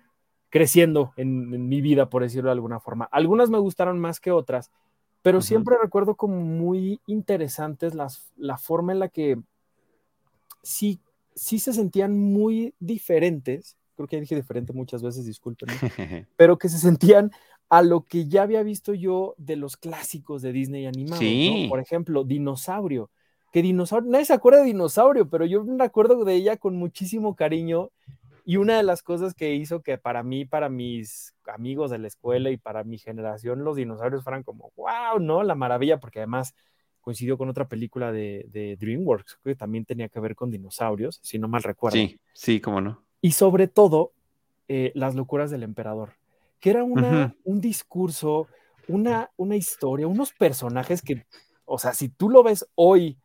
[0.48, 3.06] creciendo en, mi vida, por decirlo de alguna forma.
[3.12, 4.70] Algunas me gustaron más que otras,
[5.20, 9.36] pero siempre recuerdo como muy interesantes las, la forma en la que
[10.66, 11.00] sí,
[11.34, 15.68] sí se sentían muy diferentes, creo que dije diferente muchas veces, disculpen,
[16.36, 17.30] pero que se sentían
[17.68, 21.24] a lo que ya había visto yo de los clásicos de Disney animados.
[21.68, 23.10] Por ejemplo, Dinosaurio.
[23.52, 27.34] Que Dinosaurio, nadie se acuerda de Dinosaurio, pero yo me acuerdo de ella con muchísimo
[27.34, 27.90] cariño.
[28.44, 32.06] Y una de las cosas que hizo que para mí, para mis amigos de la
[32.06, 35.42] escuela y para mi generación, los dinosaurios fueran como, wow, ¿no?
[35.42, 36.54] La maravilla, porque además
[37.06, 41.46] coincidió con otra película de, DreamWorks, que también tenía que ver con dinosaurios, si no
[41.46, 41.96] mal recuerdo.
[41.96, 43.04] Sí, sí, cómo no.
[43.20, 44.12] Y sobre todo,
[44.66, 46.14] eh, Las locuras del emperador
[46.58, 48.48] que era una, un discurso,
[48.88, 51.24] una, una historia, unos personajes que,
[51.64, 53.18] o sea, si tú lo ves hoy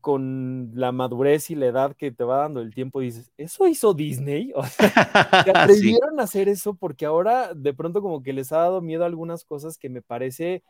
[0.00, 3.92] con la madurez y la edad que te va dando el tiempo, dices, ¿eso hizo
[3.92, 4.52] Disney?
[4.56, 4.92] O sea,
[5.54, 9.08] atrevieron a hacer eso porque ahora de pronto como que les ha dado miedo a
[9.08, 10.62] algunas cosas que me parece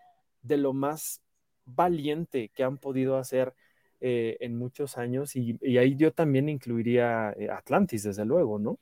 [0.42, 1.20] de lo más
[1.64, 3.54] valiente que han podido hacer
[4.00, 8.78] eh, en muchos años y, y, ahí yo también incluiría eh, Atlantis, desde luego, ¿no?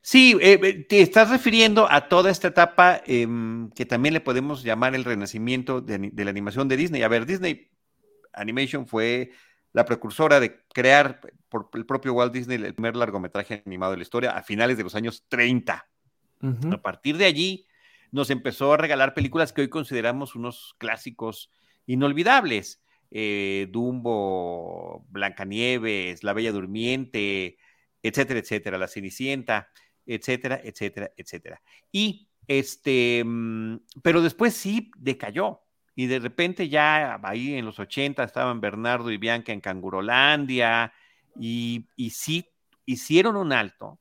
[0.00, 4.62] Sí, eh, eh, te estás refiriendo a toda esta etapa em, que también le podemos
[4.62, 7.02] llamar el renacimiento de, la animación de Disney.
[7.02, 7.70] A ver, Disney
[8.34, 9.30] Animation fue
[9.72, 14.02] la precursora de crear por el propio Walt Disney el primer largometraje animado de la
[14.02, 15.88] historia a finales de los años 30.
[16.70, 17.66] A partir de allí
[18.12, 21.50] nos empezó a regalar películas que hoy consideramos unos clásicos
[21.86, 22.82] inolvidables.
[23.10, 27.58] Eh, Dumbo, Blancanieves, La Bella Durmiente,
[28.02, 29.68] etcétera, etcétera, La Cenicienta,
[30.04, 31.62] etcétera, etcétera, etcétera.
[31.92, 35.60] Y este, mm, pero después sí decayó.
[35.94, 40.92] Y de repente ya ahí en los 80 estaban Bernardo y Bianca en Cangurolandia
[41.38, 42.48] y, y sí
[42.84, 44.00] hicieron un alto,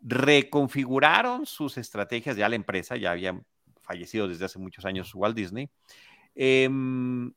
[0.00, 3.40] reconfiguraron sus estrategias, ya la empresa ya había
[3.82, 5.70] fallecido desde hace muchos años Walt Disney,
[6.34, 7.32] em,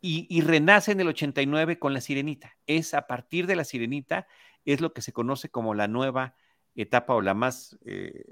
[0.00, 2.56] y, renace en el 89 con La Sirenita.
[2.66, 4.26] Es a partir de La Sirenita
[4.64, 6.34] es lo que se conoce como la nueva
[6.74, 8.24] etapa o la más, eh,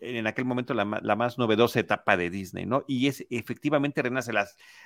[0.00, 2.84] en aquel momento la, más novedosa etapa de Disney, ¿no?
[2.86, 4.32] Y es efectivamente renace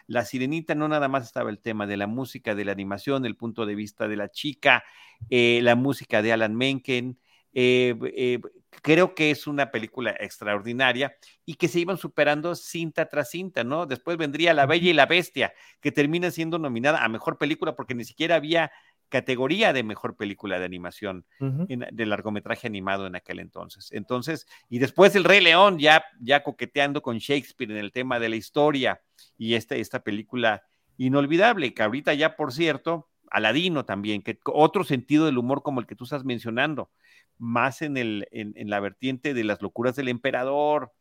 [0.06, 3.36] la sirenita, no nada más estaba el tema de la música, de la animación, el
[3.36, 4.84] punto de vista de la chica,
[5.30, 7.18] eh, la música de Alan Menken.
[7.60, 8.38] Eh,
[8.82, 13.84] creo que es una película extraordinaria y que se iban superando cinta tras cinta, ¿no?
[13.86, 17.96] Después vendría La Bella y la Bestia, que termina siendo nominada a mejor película porque
[17.96, 18.70] ni siquiera había
[19.08, 23.88] categoría de mejor película de animación de largometraje animado en aquel entonces.
[23.90, 28.28] Entonces, y después El Rey León, ya, ya coqueteando con Shakespeare en el tema de
[28.28, 29.00] la historia
[29.36, 30.62] y esta, esta película
[30.96, 35.86] inolvidable, que ahorita ya, por cierto, Aladino también, que otro sentido del humor como el
[35.86, 36.90] que tú estás mencionando,
[37.38, 40.92] más en, el, en, la vertiente de las locuras del emperador.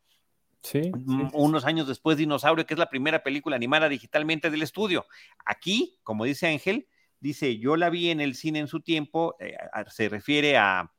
[0.62, 0.90] Sí,
[1.32, 5.06] Unos años después, Dinosaurio, que es la primera película animada digitalmente del estudio.
[5.44, 6.88] Aquí, como dice Ángel,
[7.20, 9.56] dice, yo la vi en el cine en su tiempo, eh,
[9.88, 10.90] se refiere a,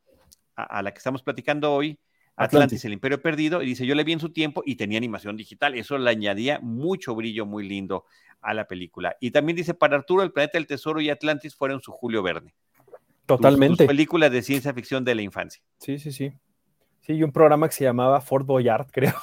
[0.56, 2.00] la que estamos platicando hoy,
[2.36, 5.36] Atlantis, el Imperio Perdido, y dice, yo la vi en su tiempo y tenía animación
[5.36, 5.76] digital.
[5.76, 8.06] Eso le añadía mucho brillo muy lindo
[8.42, 9.18] a la película.
[9.20, 12.56] Y también dice, para Arturo, El Planeta del Tesoro y Atlantis fueron su Julio Verne.
[13.38, 13.86] Totalmente.
[13.86, 15.62] películas de ciencia ficción de la infancia.
[15.78, 16.34] Sí, sí, sí.
[17.02, 19.14] Sí, y un programa que se llamaba Fort Boyard, creo,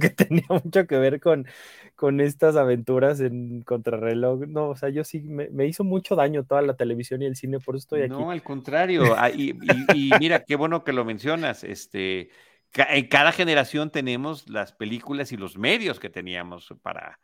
[0.00, 1.46] que tenía mucho que ver con,
[1.94, 4.46] con estas aventuras en contrarreloj.
[4.46, 7.58] No, o sea, yo sí me, hizo mucho daño toda la televisión y el cine,
[7.58, 8.10] por eso estoy aquí.
[8.10, 9.14] No, al contrario.
[9.16, 9.54] Ah, y,
[10.20, 11.64] mira, qué bueno que lo mencionas.
[11.64, 12.30] Este,
[12.72, 17.18] en cada generación tenemos las películas y los medios que teníamos para,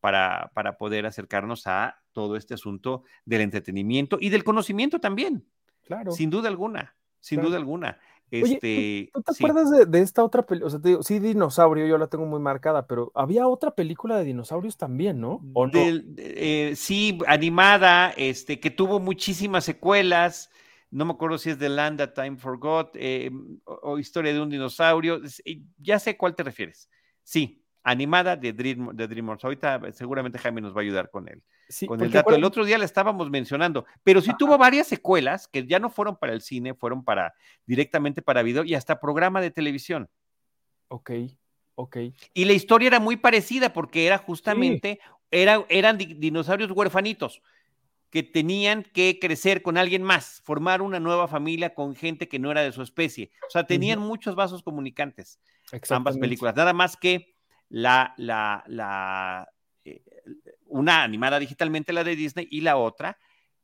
[0.00, 5.46] para, para poder acercarnos a todo este asunto del entretenimiento y del conocimiento también.
[5.86, 6.12] Claro.
[6.12, 7.98] Sin duda alguna, sin duda alguna.
[8.30, 10.66] Este, ¿tú, te acuerdas de, esta otra película?
[10.66, 14.18] O sea, te digo, sí, Dinosaurio, yo la tengo muy marcada, pero había otra película
[14.18, 15.40] de dinosaurios también, ¿no?
[15.54, 20.50] ¿O eh, sí, animada, este, que tuvo muchísimas secuelas.
[20.90, 23.30] No me acuerdo si es The Land That Time Forgot eh,
[23.64, 25.20] o, Historia de un dinosaurio.
[25.78, 26.90] Ya sé cuál te refieres.
[27.22, 29.44] Sí, animada de, Dream, de DreamWorks.
[29.44, 31.40] Ahorita seguramente Jaime nos va a ayudar con él.
[31.86, 32.34] con el dato.
[32.34, 36.16] El otro día la estábamos mencionando, pero sí tuvo varias secuelas que ya no fueron
[36.16, 40.10] para el cine, fueron para directamente para video y hasta programa de televisión.
[40.88, 41.12] Ok,
[41.76, 41.96] ok.
[42.34, 44.98] Y la historia era muy parecida porque era justamente,
[45.30, 47.40] era, eran dinosaurios huerfanitos
[48.10, 52.50] que tenían que crecer con alguien más, formar una nueva familia con gente que no
[52.50, 53.30] era de su especie.
[53.46, 55.38] O sea, tenían muchos vasos comunicantes,
[55.90, 56.56] ambas películas.
[56.56, 57.35] Nada más que
[57.68, 59.48] la, la, la,
[59.84, 60.02] eh,
[60.66, 63.18] una animada digitalmente, la de Disney, y la otra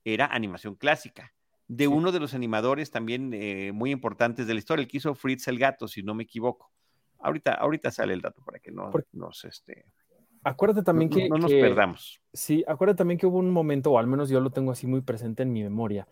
[0.05, 1.33] era animación clásica.
[1.69, 5.15] de uno de los animadores también eh, muy importantes de la historia, el que hizo
[5.15, 6.71] Fritz el Gato, si no me equivoco.
[7.19, 9.87] Ahorita, ahorita sale el dato para que no nos este.
[10.43, 11.29] Acuérdate también que.
[11.29, 12.21] No nos perdamos.
[12.33, 15.01] Sí, acuérdate también que hubo un momento, o al menos yo lo tengo así muy
[15.01, 16.07] presente en mi memoria,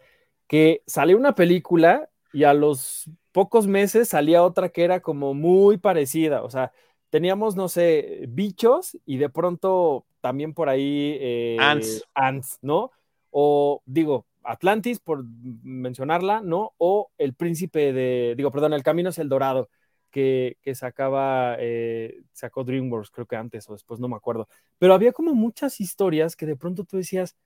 [0.47, 5.79] que salió una película y a los pocos meses salía otra que era como muy
[5.79, 6.43] parecida.
[6.43, 6.73] O sea,
[7.11, 11.17] teníamos, no sé, bichos y de pronto también por ahí.
[11.21, 12.05] Eh, ants.
[12.15, 12.93] Ants, ¿no?
[13.31, 15.25] O digo, Atlantis, por
[15.63, 16.73] mencionarla, ¿no?
[16.79, 19.69] O El Príncipe de, digo, perdón, El Camino es el Dorado,
[20.11, 24.49] que, que sacaba, eh, sacó DreamWorks, creo que antes o después, no me acuerdo.
[24.79, 27.37] Pero había como muchas historias que de pronto tú decías,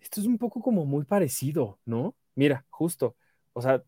[0.00, 2.14] esto es un poco como muy parecido, ¿no?
[2.34, 3.16] Mira, justo,
[3.52, 3.82] o sea,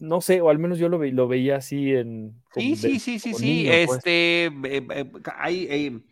[0.00, 2.34] no sé, o al menos yo lo, lo veía así en...
[2.54, 3.90] Sí, sí, sí, sí, sí, pues.
[3.90, 6.02] este, eh, eh, hay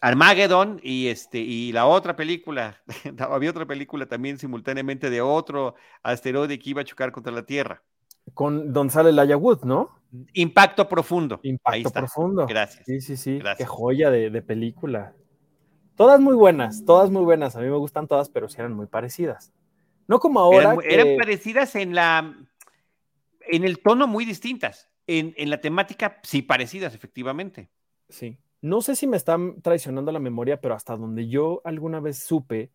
[0.00, 2.82] Armageddon y este y la otra película,
[3.18, 7.82] había otra película también simultáneamente de otro asteroide que iba a chocar contra la Tierra.
[8.34, 10.00] Con Don sale Laya Wood, ¿no?
[10.34, 11.40] Impacto profundo.
[11.42, 12.46] Impacto profundo.
[12.46, 12.84] Gracias.
[12.84, 13.40] Sí, sí, sí.
[13.56, 15.14] Qué joya de, película.
[15.96, 17.56] Todas muy buenas, todas muy buenas.
[17.56, 19.52] A mí me gustan todas, pero sí eran muy parecidas.
[20.08, 20.76] No como ahora.
[20.84, 22.36] Eran, parecidas en la
[23.48, 24.88] en el tono muy distintas.
[25.06, 27.70] En, en la temática, sí, parecidas, efectivamente.
[28.08, 28.38] Sí.
[28.60, 32.72] No sé si me están traicionando la memoria, pero hasta donde yo alguna vez supe,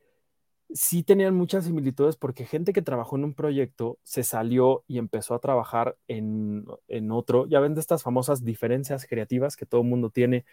[0.74, 5.34] sí tenían muchas similitudes porque gente que trabajó en un proyecto se salió y empezó
[5.36, 6.66] a trabajar en,
[7.12, 7.48] otro.
[7.48, 10.46] Ya ven de estas famosas diferencias creativas que todo el mundo tiene,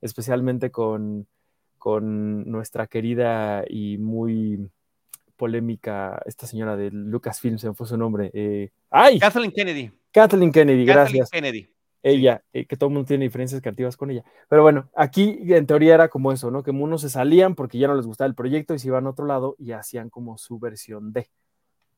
[0.00, 1.26] especialmente con,
[1.78, 4.70] con nuestra querida y muy
[5.36, 8.30] polémica, esta señora de Lucasfilm, se me fue su nombre.
[8.34, 9.18] Eh, ¡Ay!
[9.18, 9.90] Kathleen Kennedy.
[10.10, 11.30] Kathleen Kennedy, Kathleen gracias.
[11.30, 11.68] Kennedy
[12.06, 14.22] ella, eh, que todo el mundo tiene diferencias creativas con ella.
[14.48, 16.62] Pero bueno, aquí en teoría era como eso, ¿no?
[16.62, 19.10] Que unos se salían porque ya no les gustaba el proyecto y se iban a
[19.10, 21.28] otro lado y hacían como su versión de,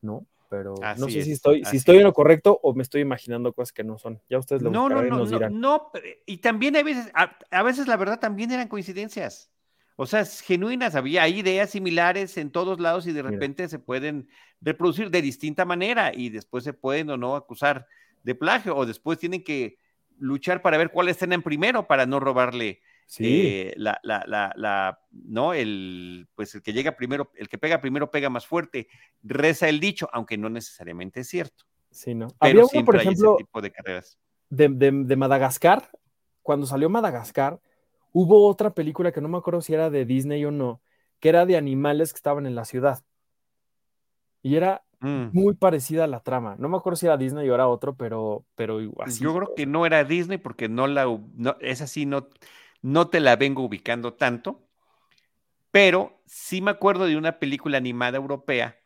[0.00, 0.26] ¿no?
[0.48, 3.70] Pero no sé si estoy, si estoy en lo correcto o me estoy imaginando cosas
[3.70, 4.18] que no son.
[4.30, 5.90] Ya ustedes lo no, no, no, no, no,
[6.24, 9.50] y también a veces, a, veces la verdad también eran coincidencias.
[10.00, 14.28] O sea, genuinas, había ideas similares en todos lados y de repente se pueden
[14.60, 17.84] reproducir de distinta manera y después se pueden o no acusar
[18.22, 19.76] de plagio o después tienen que
[20.16, 22.80] luchar para ver cuál estén en primero para no robarle
[23.18, 28.08] eh, la, la, la, no, el, pues el que llega primero, el que pega primero
[28.12, 28.86] pega más fuerte,
[29.24, 31.64] reza el dicho, aunque no necesariamente es cierto.
[31.90, 32.28] Sí, ¿no?
[32.40, 34.16] Pero Había por ejemplo, tipo de carreras.
[34.48, 35.90] De, de, Madagascar,
[36.42, 37.60] cuando salió Madagascar,
[38.12, 40.80] hubo otra película que no me acuerdo si era de Disney o no,
[41.20, 43.04] que era de animales que estaban en la ciudad.
[44.42, 45.28] Y era Mm.
[45.32, 46.56] Muy parecida a la trama.
[46.58, 49.10] No me acuerdo si era Disney o era otro, pero, pero igual.
[49.10, 52.28] Yo creo que no era Disney porque no la, no, es así, no,
[52.82, 54.68] no te la vengo ubicando tanto,
[55.70, 58.76] pero sí me acuerdo de una película animada europea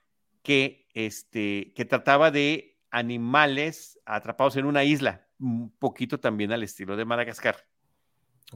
[0.42, 6.96] que, este, que trataba de animales atrapados en una isla, un poquito también al estilo
[6.96, 7.56] de Madagascar.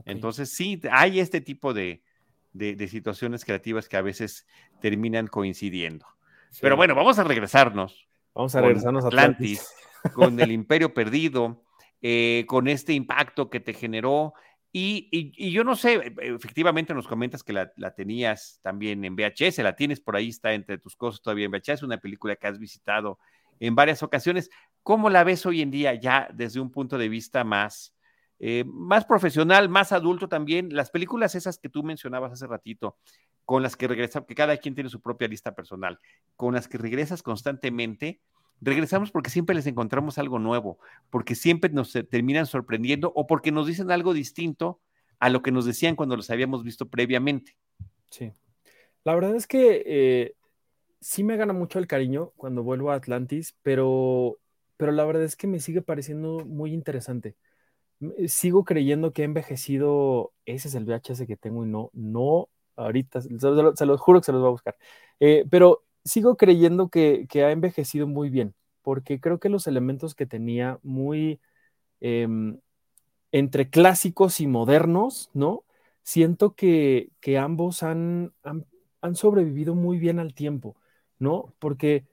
[0.05, 2.03] Entonces sí, hay este tipo de,
[2.53, 4.47] de situaciones creativas que a veces
[4.81, 6.07] terminan coincidiendo.
[6.61, 8.09] Pero bueno, vamos a regresarnos.
[8.35, 9.73] Vamos a regresarnos a Atlantis,
[10.15, 11.63] con el Imperio Perdido,
[12.03, 14.35] eh, con este impacto que te generó.
[14.73, 20.01] Y, yo no sé, efectivamente nos comentas que la, tenías también en VHS, la tienes
[20.01, 23.19] por ahí, está entre tus cosas todavía en VHS, una película que has visitado
[23.59, 24.51] en varias ocasiones.
[24.83, 27.95] ¿Cómo la ves hoy en día ya desde un punto de vista más,
[28.39, 30.75] eh, más profesional, más adulto también?
[30.75, 32.97] Las películas esas que tú mencionabas hace ratito,
[33.45, 35.99] con las que regresas, que cada quien tiene su propia lista personal,
[36.37, 38.21] con las que regresas constantemente,
[38.61, 40.79] regresamos porque siempre les encontramos algo nuevo,
[41.11, 44.81] porque siempre nos terminan sorprendiendo o porque nos dicen algo distinto
[45.19, 47.57] a lo que nos decían cuando los habíamos visto previamente.
[48.11, 48.33] Sí.
[49.05, 50.35] La verdad es que eh,
[51.01, 54.39] sí me gana mucho el cariño cuando vuelvo a Atlantis, pero,
[54.77, 57.37] pero la verdad es que me sigue pareciendo muy interesante.
[58.29, 63.23] Sigo creyendo que he envejecido, ese es el VHS que tengo y no, no ahorita,
[63.23, 63.31] se,
[63.87, 64.77] los juro que se los voy a buscar.
[65.21, 70.27] Eh, pero sigo creyendo que, ha envejecido muy bien, porque creo que los elementos que
[70.27, 71.41] tenía muy
[72.01, 72.59] em,
[73.33, 75.65] entre clásicos y modernos, ¿no?
[76.03, 80.77] Siento que, ambos han, han, sobrevivido muy bien al tiempo,
[81.19, 81.55] ¿no?
[81.59, 82.05] Porque,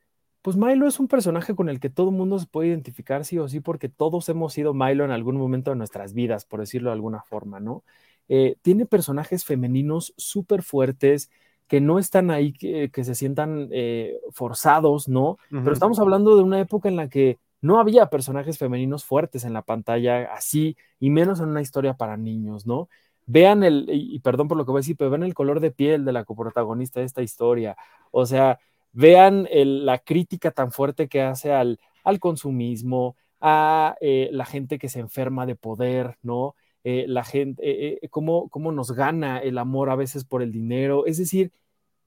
[0.44, 3.40] pues Milo es un personaje con el que todo el mundo se puede identificar sí
[3.40, 6.90] o sí, porque todos hemos sido Milo en algún momento de nuestras vidas, por decirlo
[6.90, 7.84] de alguna forma, ¿no?
[8.28, 11.32] Eh, tiene personajes femeninos súper fuertes
[11.68, 15.38] que no están ahí, que, se sientan eh, forzados, ¿no?
[15.50, 19.54] Pero estamos hablando de una época en la que no había personajes femeninos fuertes en
[19.54, 22.90] la pantalla así, y menos en una historia para niños, ¿no?
[23.26, 25.72] Vean el, y perdón por lo que voy a decir, pero vean el color de
[25.72, 27.78] piel de la coprotagonista de esta historia.
[28.12, 28.60] O sea,
[28.94, 34.88] vean la crítica tan fuerte que hace al, al consumismo, a eh, la gente que
[34.88, 36.56] se enferma de poder, ¿no?
[36.86, 37.62] Eh, la gente,
[38.04, 41.06] eh, cómo, cómo nos gana el amor a veces por el dinero.
[41.06, 41.52] Es decir,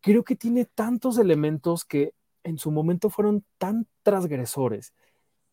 [0.01, 4.95] creo que tiene tantos elementos que en su momento fueron tan transgresores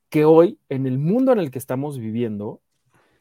[0.10, 2.62] que hoy, en el mundo en el que estamos viviendo,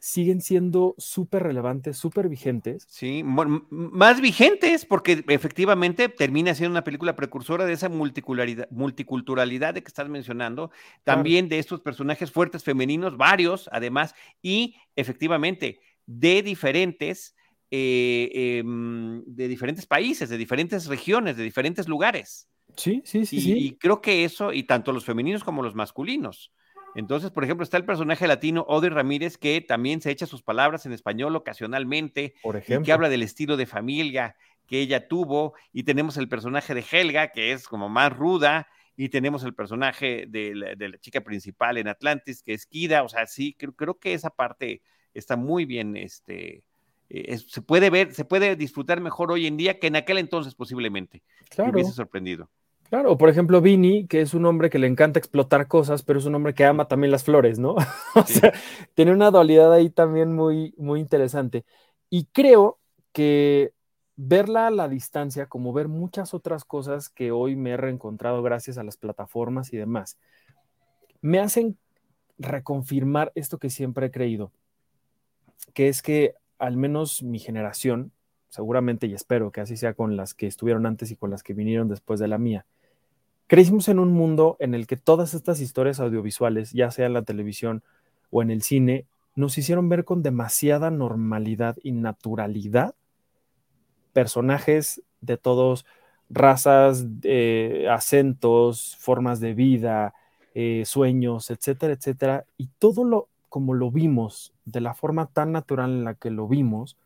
[0.03, 2.85] siguen siendo súper relevantes, súper vigentes.
[2.89, 9.81] Sí, más vigentes porque efectivamente termina siendo una película precursora de esa multiculturalidad, multiculturalidad de
[9.81, 10.71] que estás mencionando,
[11.05, 17.33] también de estos personajes fuertes femeninos, varios además, y efectivamente de diferentes,
[17.71, 22.49] eh, em, de diferentes países, de diferentes regiones, de diferentes lugares.
[22.75, 23.39] Sí, sí, sí.
[23.39, 23.53] sí.
[23.57, 26.51] y creo que eso, y tanto los femeninos como los masculinos.
[26.95, 30.85] Entonces, por ejemplo, está el personaje latino Odi Ramírez que también se echa sus palabras
[30.85, 32.85] en español ocasionalmente, por ejemplo.
[32.85, 34.35] que habla del estilo de familia
[34.67, 39.09] que ella tuvo, y tenemos el personaje de Helga, que es como más ruda, y
[39.09, 43.55] tenemos el personaje de la, chica principal en Atlantis, que es Kida, o sea, sí,
[43.57, 44.81] creo, creo que esa parte
[45.13, 46.63] está muy bien, este,
[47.09, 50.55] eh, se puede ver, se puede disfrutar mejor hoy en día que en aquel entonces
[50.55, 51.23] posiblemente.
[51.49, 51.71] Claro.
[51.71, 52.49] Me hubiese sorprendido.
[52.89, 56.25] Claro, por ejemplo, Vini, que es un hombre que le encanta explotar cosas, pero es
[56.25, 57.75] un hombre que ama también las flores, ¿no?
[58.15, 58.53] o sea,
[58.93, 61.65] tiene una dualidad ahí también muy, muy interesante.
[62.09, 62.79] Y creo
[63.11, 63.73] que
[64.15, 68.77] verla a la distancia, como ver muchas otras cosas que hoy me he reencontrado gracias
[68.77, 70.17] a las plataformas y demás,
[71.21, 71.77] me hacen
[72.37, 74.51] reconfirmar esto que siempre he creído,
[75.73, 78.11] que es que al menos mi generación,
[78.49, 81.53] seguramente y espero que así sea con las que estuvieron antes y con las que
[81.53, 82.65] vinieron después de la mía,
[83.47, 87.23] Crecimos en un mundo en el que todas estas historias audiovisuales, ya sea en la
[87.23, 87.83] televisión
[88.31, 92.95] o en el cine, nos hicieron ver con demasiada normalidad y naturalidad
[94.13, 95.85] personajes de todos,
[96.29, 100.13] razas, eh, acentos, formas de vida,
[100.53, 102.45] eh, sueños, etcétera, etcétera.
[102.57, 106.47] Y todo lo como lo vimos, de la forma tan natural en la que lo
[106.47, 106.97] vimos,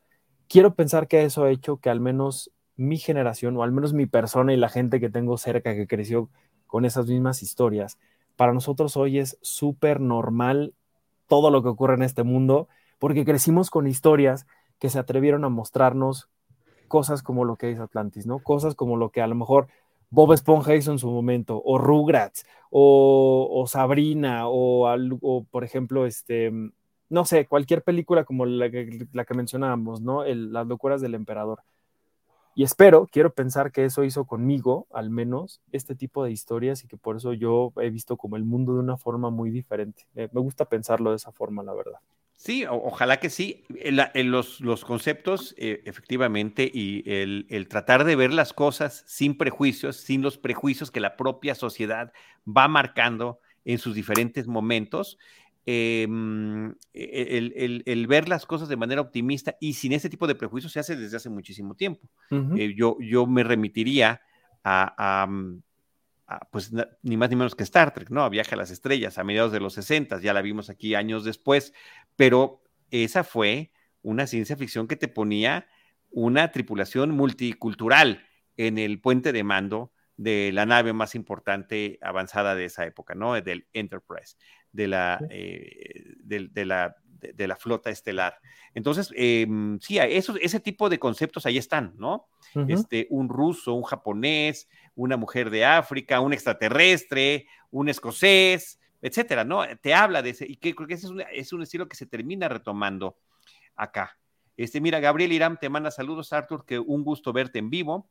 [0.48, 4.06] quiero pensar que eso ha hecho que al menos mi generación, o al menos mi
[4.06, 6.30] persona y la gente que tengo cerca que creció
[6.68, 7.98] con esas mismas historias,
[8.36, 10.74] para nosotros hoy es súper normal
[11.28, 12.68] todo lo que ocurre en este mundo,
[13.00, 14.48] porque crecimos con historias
[14.80, 16.30] que se atrevieron a mostrarnos
[16.88, 18.40] cosas como lo que es Atlantis, ¿no?
[18.40, 19.68] Cosas como lo que a lo mejor
[20.10, 24.88] Bob Esponja hizo en su momento, o Rugrats, o, Sabrina, o,
[25.22, 26.52] o, por ejemplo, este,
[27.10, 30.24] no sé, cualquier película como la que, la que mencionábamos, ¿no?
[30.24, 31.62] Las locuras del emperador.
[32.58, 36.88] Y espero, quiero pensar que eso hizo conmigo, al menos, este tipo de historias y
[36.88, 40.08] que por eso yo he visto como el mundo de una forma muy diferente.
[40.16, 42.00] me gusta pensarlo de esa forma, la verdad.
[42.36, 43.64] Sí, ojalá que sí.
[43.76, 49.98] En los, los, conceptos, eh, efectivamente, y el, tratar de ver las cosas sin prejuicios,
[49.98, 52.12] sin los prejuicios que la propia sociedad
[52.48, 55.20] va marcando en sus diferentes momentos,
[55.70, 60.72] Em, e, el, ver las cosas de manera optimista y sin ese tipo de prejuicios
[60.72, 62.08] se hace desde hace muchísimo tiempo.
[62.32, 64.22] Eh, yo, yo me remitiría
[64.64, 65.62] a, mm,
[66.52, 66.72] pues
[67.04, 68.24] ni más ni menos que Star Trek, ¿no?
[68.24, 71.26] A Viaje a las Estrellas a mediados de los 60, ya la vimos aquí años
[71.26, 71.74] después,
[72.16, 75.68] pero esa fue una ciencia ficción que te ponía
[76.12, 82.66] una tripulación multicultural en el puente de mando de la nave más importante avanzada de
[82.66, 83.40] esa época, ¿no?
[83.40, 84.36] Del Enterprise
[84.72, 88.40] de la, eh, de, la, de, la flota estelar.
[88.74, 92.28] Entonces, em, sí, eso, ese tipo de conceptos ahí están, ¿no?
[92.68, 99.64] este, un ruso, un japonés, una mujer de África, un extraterrestre, un escocés, etcétera, ¿no?
[99.82, 101.96] Te habla de ese, y que creo que ese es un, es un estilo que
[101.96, 103.18] se termina retomando
[103.76, 104.18] acá.
[104.56, 108.10] Este, mira, Gabriel Irán te manda saludos, Arthur, que un gusto verte en vivo.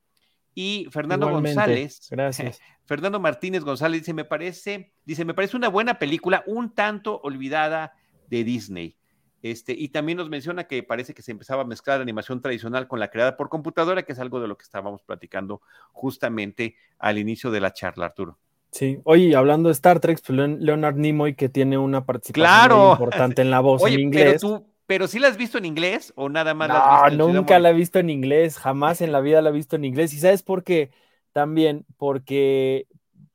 [0.59, 2.61] Y Fernando González, gracias.
[2.87, 7.93] Fernando Martínez González dice, me parece, dice, me parece una buena película, un tanto olvidada
[8.31, 8.97] de Disney.
[9.43, 13.01] Este, y también nos menciona que parece que se empezaba a mezclar animación tradicional con
[13.01, 15.61] la creada por computadora, que es algo de lo que estábamos platicando
[15.93, 18.39] justamente al inicio de la charla, Arturo.
[18.71, 23.43] Sí, oye, hablando de Star Trek, pues Leonard Nimoy que tiene una participación muy importante
[23.43, 24.39] en la voz en inglés.
[24.41, 27.33] Pero tú, pero sí la has visto en inglés o nada más la has visto
[27.33, 30.15] nunca la he visto en inglés, jamás en la vida la he visto en inglés.
[30.15, 30.91] ¿Y sabes por qué?
[31.33, 32.87] También porque,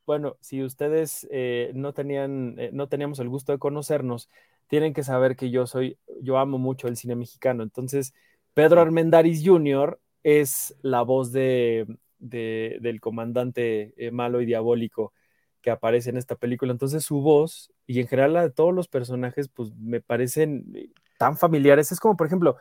[0.06, 4.30] bueno, si ustedes eh, no tenían, eh, no teníamos el gusto de conocernos,
[4.68, 7.64] tienen que saber que yo soy, yo amo mucho el cine mexicano.
[7.64, 8.14] Entonces,
[8.54, 10.00] Pedro Armendáriz Jr.
[10.24, 11.86] es la voz de,
[12.20, 15.14] del comandante eh, malo y diabólico
[15.62, 16.72] que aparece en esta película.
[16.72, 21.38] Entonces, su voz y en general la de todos los personajes, pues me parecen tan
[21.38, 21.92] familiares.
[21.92, 22.58] Es como, por ejemplo,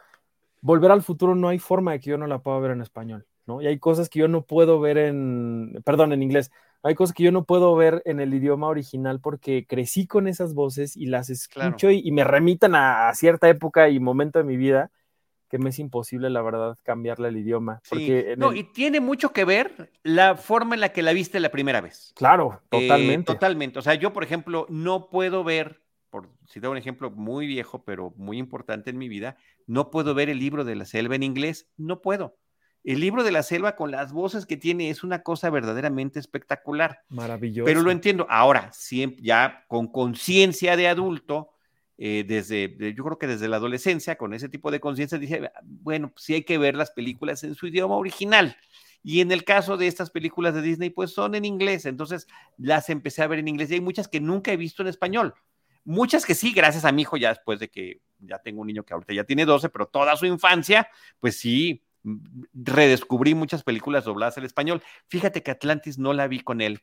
[0.62, 3.26] Volver al futuro no hay forma de que yo no la pueda ver en español.
[3.46, 3.62] ¿no?
[3.62, 6.50] Y hay cosas que yo no puedo ver en, perdón, en inglés,
[6.82, 10.54] hay cosas que yo no puedo ver en el idioma original porque crecí con esas
[10.54, 14.90] voces y las escucho y, me remitan a, cierta época y momento de mi vida
[15.48, 17.80] que me es imposible, la verdad, cambiarle el idioma.
[17.88, 21.50] Porque no, y tiene mucho que ver la forma en la que la viste la
[21.50, 22.12] primera vez.
[22.14, 23.32] Claro, eh, totalmente.
[23.32, 23.78] totalmente.
[23.80, 25.80] O sea, yo, por ejemplo, no puedo ver,
[26.10, 29.36] por citar un ejemplo muy viejo, pero muy importante en mi vida,
[29.66, 31.70] no puedo ver el libro de la selva en inglés.
[31.76, 32.36] No puedo.
[32.82, 37.00] El libro de la selva con las voces que tiene es una cosa verdaderamente espectacular.
[37.08, 37.66] Maravilloso.
[37.66, 38.26] Pero lo entiendo.
[38.30, 41.50] Ahora, siempre, ya con conciencia de adulto,
[41.98, 46.10] eh, desde, yo creo que desde la adolescencia, con ese tipo de conciencia, dije, bueno,
[46.10, 48.56] pues sí hay que ver las películas en su idioma original.
[49.02, 51.84] Y en el caso de estas películas de Disney, pues son en inglés.
[51.84, 54.88] Entonces las empecé a ver en inglés y hay muchas que nunca he visto en
[54.88, 55.34] español.
[55.84, 58.84] Muchas que sí, gracias a mi hijo, ya después de que ya tengo un niño
[58.84, 60.88] que ahorita ya tiene 12, pero toda su infancia,
[61.20, 61.82] pues sí,
[62.54, 64.82] redescubrí muchas películas dobladas al español.
[65.08, 66.82] Fíjate que Atlantis no la vi con él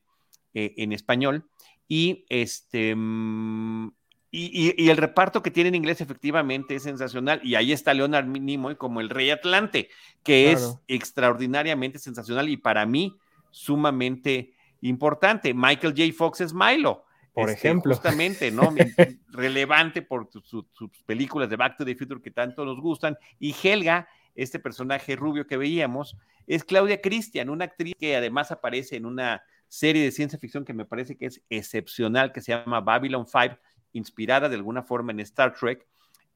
[0.53, 1.49] eh, en español
[1.87, 3.91] y este mm,
[4.29, 7.39] y, el reparto que tiene en inglés efectivamente es sensacional.
[7.43, 9.89] Y ahí está Leonard Nimoy como el Rey Atlante,
[10.23, 13.17] que es extraordinariamente sensacional y para mí
[13.51, 15.53] sumamente importante.
[15.53, 16.13] Michael J.
[16.15, 17.05] Fox es Milo.
[17.37, 17.93] Por este, ejemplo.
[17.93, 18.73] Justamente, ¿no?
[19.29, 20.65] Relevante por sus
[21.05, 23.15] películas de Back to the Future que tanto nos gustan.
[23.37, 26.17] Y Helga este personaje rubio que veíamos,
[26.47, 30.73] es Claudia Christian, una actriz que además aparece en una serie de ciencia ficción que
[30.73, 33.55] me parece que es excepcional, que se llama Babylon 5,
[33.93, 35.85] inspirada de alguna forma en Star Trek.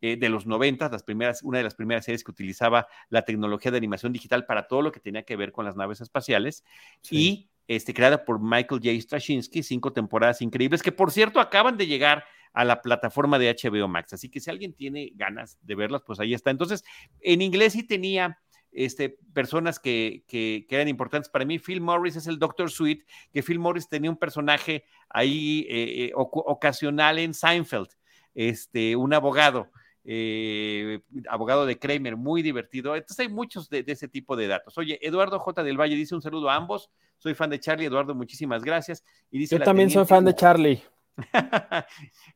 [0.03, 3.69] Eh, de los 90, las primeras, una de las primeras series que utilizaba la tecnología
[3.69, 6.63] de animación digital para todo lo que tenía que ver con las naves espaciales,
[7.11, 9.01] y este, creada por Michael J.
[9.01, 13.88] Straczynski, cinco temporadas increíbles, que por cierto acaban de llegar a la plataforma de HBO
[13.88, 14.14] Max.
[14.14, 16.51] Así que si alguien tiene ganas de verlas, pues ahí está.
[16.51, 16.84] Entonces,
[17.22, 18.39] en inglés sí tenía
[18.72, 21.59] este, personas que, que, eran importantes para mí.
[21.59, 26.12] Phil Morris es el Doctor Sweet, que Phil Morris tenía un personaje ahí eh, eh,
[26.16, 27.89] ocasional en Seinfeld,
[28.34, 29.70] este, un abogado.
[30.03, 30.99] Eh,
[31.29, 32.95] abogado de Kramer, muy divertido.
[32.95, 34.77] Entonces hay muchos de, ese tipo de datos.
[34.77, 35.63] Oye, Eduardo J.
[35.63, 36.89] del Valle dice un saludo a ambos.
[37.17, 39.03] Soy fan de Charlie, Eduardo, muchísimas gracias.
[39.29, 40.81] Y dice Yo también soy fan de Charlie.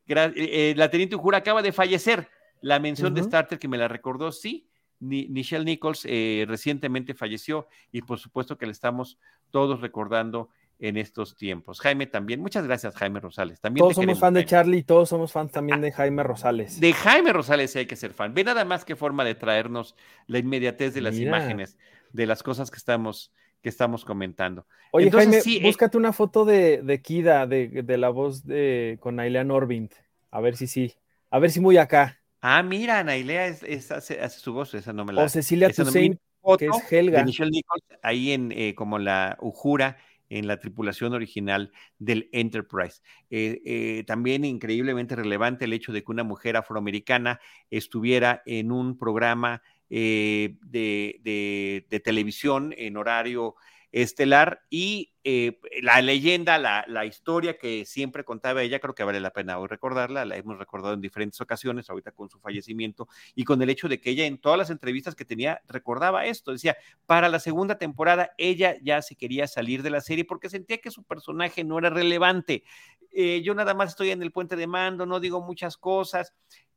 [0.08, 2.30] Eh, la teniente Ujura acaba de fallecer.
[2.62, 4.68] La mención de Starter que me la recordó, sí.
[5.00, 9.20] Michelle Nichols eh, recientemente falleció y por supuesto que le estamos
[9.52, 10.50] todos recordando
[10.80, 11.80] en estos tiempos.
[11.80, 13.60] Jaime también, muchas gracias Jaime Rosales.
[13.62, 16.80] También todos somos fan de Charlie, todos somos fans también de Jaime Rosales.
[16.80, 18.34] De Jaime Rosales sí hay que ser fan.
[18.34, 19.96] Ve nada más que forma de traernos
[20.28, 21.78] la inmediatez de las imágenes,
[22.12, 24.68] de las cosas que estamos que estamos comentando.
[24.92, 29.20] Oye, Jaime, sí, eh, búscate una foto de, de Kida, de, la voz de con
[29.20, 29.92] Ailean Orbind.
[30.30, 30.94] A ver si sí.
[31.32, 32.22] A ver si muy acá.
[32.42, 35.24] Ah, mira, Nailea es, hace, su voz, esa no me la.
[35.24, 36.20] O Cecilia Toussaint,
[36.60, 37.20] que es Helga.
[37.20, 39.98] De Michelle Nichols, ahí en eh, como la Ujura
[40.30, 43.02] en la tripulación original del Enterprise.
[43.30, 49.62] Eh, también increíblemente relevante el hecho de que una mujer afroamericana estuviera en un programa
[49.90, 53.56] eh, de, televisión en horario
[53.92, 59.32] estelar y eh, la leyenda, la, historia que siempre contaba ella, creo que vale la
[59.32, 63.60] pena hoy recordarla, la hemos recordado en diferentes ocasiones, ahorita con su fallecimiento y con
[63.64, 67.28] el hecho de que ella en todas las entrevistas que tenía recordaba esto, decía, para
[67.28, 71.04] la segunda temporada ella ya se quería salir de la serie porque sentía que su
[71.04, 72.64] personaje no era relevante.
[73.12, 76.36] Eh, yo nada más estoy en el puente de mando, no digo muchas cosas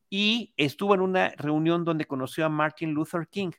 [0.09, 3.51] y estuvo en una reunión donde conoció a Martin Luther King.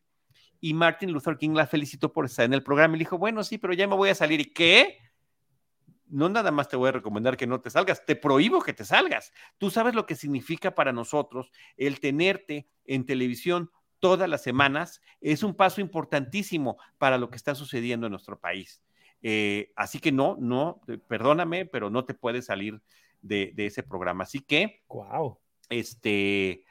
[0.59, 3.43] Y Martin Luther King la felicitó por estar en el programa y le dijo, bueno,
[3.43, 4.41] sí, pero ya me voy a salir.
[4.41, 4.97] ¿Y qué?
[6.07, 8.83] No nada más te voy a recomendar que no te salgas, te prohíbo que te
[8.83, 9.31] salgas.
[9.57, 15.01] Tú sabes lo que significa para nosotros el tenerte en televisión todas las semanas.
[15.21, 18.81] Es un paso importantísimo para lo que está sucediendo en nuestro país.
[19.21, 22.81] Eh, así que no, no, perdóname, pero no te puedes salir
[23.21, 24.23] de, de ese programa.
[24.23, 25.37] Así que, wow
[25.69, 26.65] este,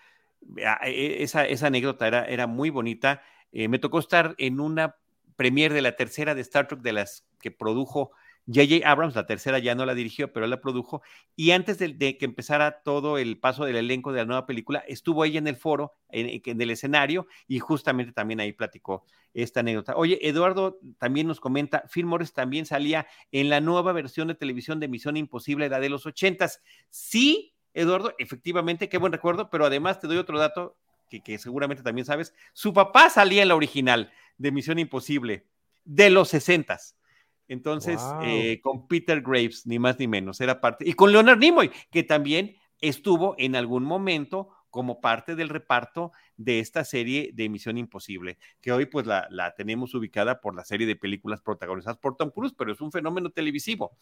[0.57, 3.22] e, esa, esa anécdota era, era muy bonita.
[3.53, 4.96] Eh, me tocó estar en una
[5.36, 8.11] premier de la tercera de Star Trek de las que produjo
[8.49, 8.90] J.J.
[8.90, 11.03] Abrams, la tercera ya no la dirigió, pero la produjo.
[11.36, 15.24] Y antes de, que empezara todo el paso del elenco de la nueva película, estuvo
[15.24, 19.96] ella en el foro, en, en, el escenario, y justamente también ahí platicó esta anécdota.
[19.96, 24.80] Oye, Eduardo también nos comenta, Phil Morris también salía en la nueva versión de televisión
[24.80, 26.62] de Misión Imposible, la de los ochentas.
[26.88, 30.78] Sí, Eduardo, efectivamente, qué buen recuerdo, pero además te doy otro dato
[31.09, 32.34] que, seguramente también sabes.
[32.52, 35.46] Su papá salía en la original de Misión Imposible,
[35.84, 36.96] de los sesentas.
[37.48, 40.88] Entonces, eh, con Peter Graves, ni más ni menos, era parte.
[40.88, 46.61] Y con Leonard Nimoy, que también estuvo en algún momento como parte del reparto de
[46.61, 50.94] esta serie de Misión Imposible, que hoy pues la, tenemos ubicada por la serie de
[50.94, 53.96] películas protagonizadas por Tom Cruise, pero es un fenómeno televisivo.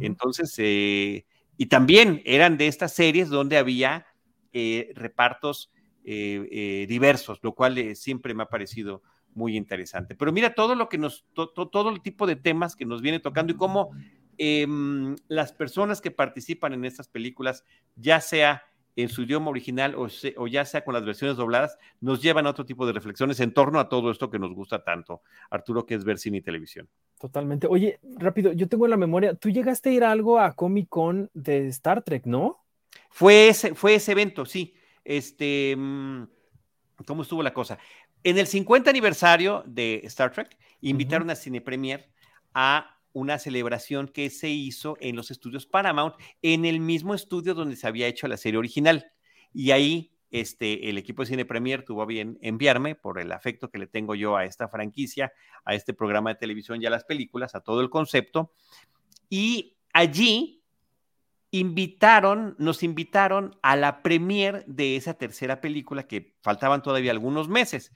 [0.00, 1.24] Entonces, eh,
[1.56, 4.06] y también eran de estas series donde había
[4.52, 5.72] eh, repartos
[6.04, 9.02] eh, diversos, lo cual siempre me ha parecido
[9.34, 10.14] muy interesante.
[10.14, 13.52] Pero mira todo lo que nos, todo el tipo de temas que nos viene tocando
[13.52, 13.90] y cómo
[14.38, 17.64] em, las personas que participan en estas películas,
[17.96, 18.64] ya sea
[18.96, 22.66] en su idioma original o, ya sea con las versiones dobladas, nos llevan a otro
[22.66, 26.04] tipo de reflexiones en torno a todo esto que nos gusta tanto, Arturo, que es
[26.04, 26.88] ver cine y televisión.
[27.18, 27.66] Totalmente.
[27.66, 30.88] Oye, rápido, yo tengo en la memoria, tú llegaste a ir a algo a Comic
[30.88, 32.58] Con de Star Trek, ¿no?
[33.10, 34.74] Fue ese, fue ese evento, sí.
[35.04, 36.24] Este, mm,
[37.06, 37.78] ¿cómo estuvo la cosa?
[38.22, 42.10] En el 50 aniversario de Star Trek, invitaron a Cine Premier
[42.54, 47.76] a una celebración que se hizo en los estudios Paramount, en el mismo estudio donde
[47.76, 49.10] se había hecho la serie original.
[49.52, 53.78] Y ahí este, el equipo de Cine Premier tuvo bien enviarme, por el afecto que
[53.78, 55.32] le tengo yo a esta franquicia,
[55.64, 58.52] a este programa de televisión y a las películas, a todo el concepto.
[59.28, 60.59] Y allí
[61.50, 67.92] invitaron, nos invitaron a la premier de esa tercera película que faltaban todavía algunos meses.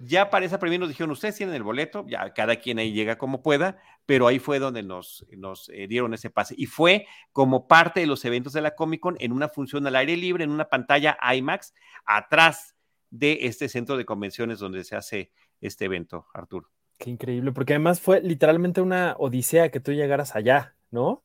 [0.00, 3.18] Ya para esa premier nos dijeron, ustedes tienen el boleto, ya cada quien ahí llega
[3.18, 6.54] como pueda, pero ahí fue donde nos, nos eh, dieron ese pase.
[6.56, 9.96] Y fue como parte de los eventos de la Comic Con en una función al
[9.96, 12.76] aire libre, en una pantalla IMAX, atrás
[13.10, 16.70] de este centro de convenciones donde se hace este evento, Arturo.
[16.98, 21.24] Qué increíble, porque además fue literalmente una odisea que tú llegaras allá, ¿no?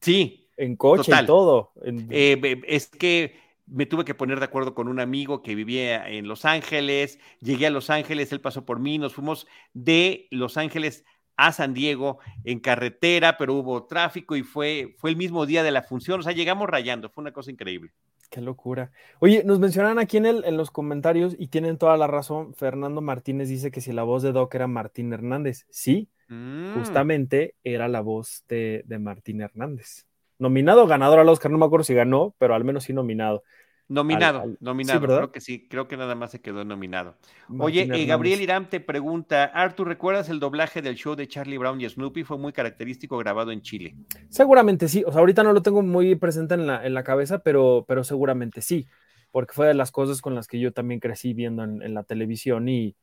[0.00, 1.72] Sí, en coche y todo.
[1.84, 6.28] Eh, es que me tuve que poner de acuerdo con un amigo que vivía en
[6.28, 11.04] Los Ángeles, llegué a Los Ángeles, él pasó por mí, nos fuimos de Los Ángeles
[11.36, 15.72] a San Diego en carretera, pero hubo tráfico y fue, fue el mismo día de
[15.72, 17.92] la función, o sea, llegamos rayando, fue una cosa increíble.
[18.30, 18.90] Qué locura.
[19.20, 22.52] Oye, nos mencionan aquí en, el, en los comentarios y tienen toda la razón.
[22.54, 25.66] Fernando Martínez dice que si la voz de Doc era Martín Hernández.
[25.70, 26.74] Sí, mm.
[26.74, 30.06] justamente era la voz de, de Martín Hernández
[30.38, 33.42] nominado ganador al Oscar, no me acuerdo si ganó, pero al menos sí nominado.
[33.86, 37.18] Nominado, nominado, creo que sí, creo que nada más se quedó nominado.
[37.58, 41.78] Oye, eh, Gabriel Irán te pregunta, Artur, ¿recuerdas el doblaje del show de Charlie Brown
[41.82, 42.24] y Snoopy?
[42.24, 43.94] Fue muy característico grabado en Chile.
[44.30, 47.40] Seguramente sí, o sea, ahorita no lo tengo muy presente en la, en la cabeza,
[47.40, 48.86] pero, pero seguramente sí,
[49.30, 52.70] porque fue de las cosas con las que yo también crecí viendo en, la televisión
[52.70, 52.96] y,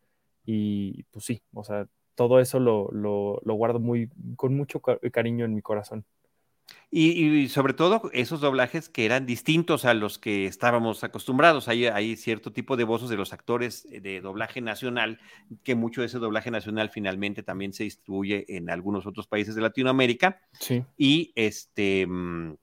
[0.45, 5.45] y, pues sí, o sea, todo eso lo, lo, lo guardo muy, con mucho cariño
[5.45, 6.05] en mi corazón.
[6.93, 11.69] Y, sobre todo esos doblajes que eran distintos a los que estábamos acostumbrados.
[11.69, 15.19] Hay, hay cierto tipo de voces de los actores de doblaje nacional,
[15.63, 19.61] que mucho de ese doblaje nacional finalmente también se distribuye en algunos otros países de
[19.61, 20.41] Latinoamérica.
[20.59, 20.83] Sí.
[20.97, 22.05] Y este...
[22.07, 22.55] Mm,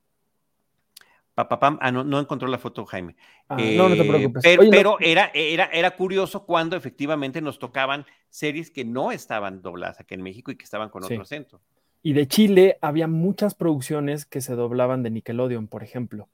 [1.38, 3.14] Papapam, ah, no, no encontró la foto, Jaime.
[3.48, 4.42] Ah, no, no te preocupes.
[4.42, 10.14] Pero, era, era, era curioso cuando efectivamente nos tocaban series que no estaban dobladas aquí
[10.14, 11.60] en México y que estaban con otro acento.
[12.02, 16.28] Y de Chile había muchas producciones que se doblaban de Nickelodeon, por ejemplo,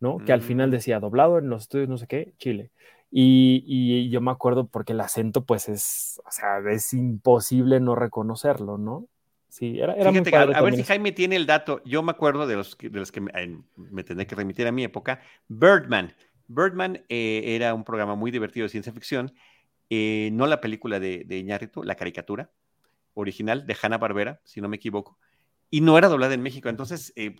[0.00, 0.18] ¿no?
[0.18, 0.72] Que al final mm.
[0.72, 2.70] decía doblado en los estudios no sé qué, Chile.
[3.10, 8.76] Y, yo me acuerdo porque el acento, pues es, o sea, es imposible no reconocerlo,
[8.76, 9.06] ¿no?
[9.48, 11.80] Sí, era, era muy A, ver si Jaime tiene el dato.
[11.84, 15.20] Yo me acuerdo de los, de los que me, tendré que remitir a mi época.
[15.46, 16.12] Birdman.
[16.48, 19.32] Birdman eh, era un programa muy divertido de ciencia ficción.
[19.90, 22.50] Eh, no la película de, de Iñárritu, la caricatura
[23.14, 25.18] original de Hanna Barbera, si no me equivoco,
[25.70, 26.68] y no era doblada en México.
[26.68, 27.34] Entonces, eh,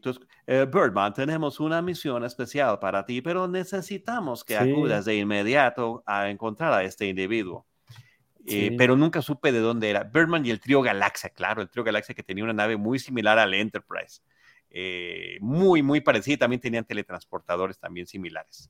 [0.47, 6.31] eh, Birdman, tenemos una misión especial para ti, pero necesitamos que acudas de inmediato a
[6.31, 7.67] encontrar a este individuo.
[8.47, 10.03] Eh, pero nunca supe de dónde era.
[10.03, 13.39] Birdman y el trío Galaxia, claro, el trío Galaxia que tenía una nave muy similar
[13.39, 14.21] al Enterprise.
[15.41, 16.39] muy, muy parecida.
[16.39, 18.69] También tenían teletransportadores también similares.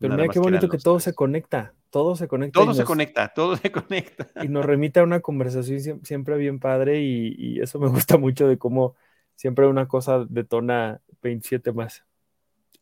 [0.00, 2.58] Pero mira qué bonito que, todo se conecta, todo se conecta.
[2.58, 4.28] Todo se conecta, todo se conecta.
[4.42, 8.56] Y nos remite a una conversación siempre bien padre y, eso me gusta mucho de
[8.56, 8.96] cómo
[9.34, 12.02] siempre una cosa detona 27 más.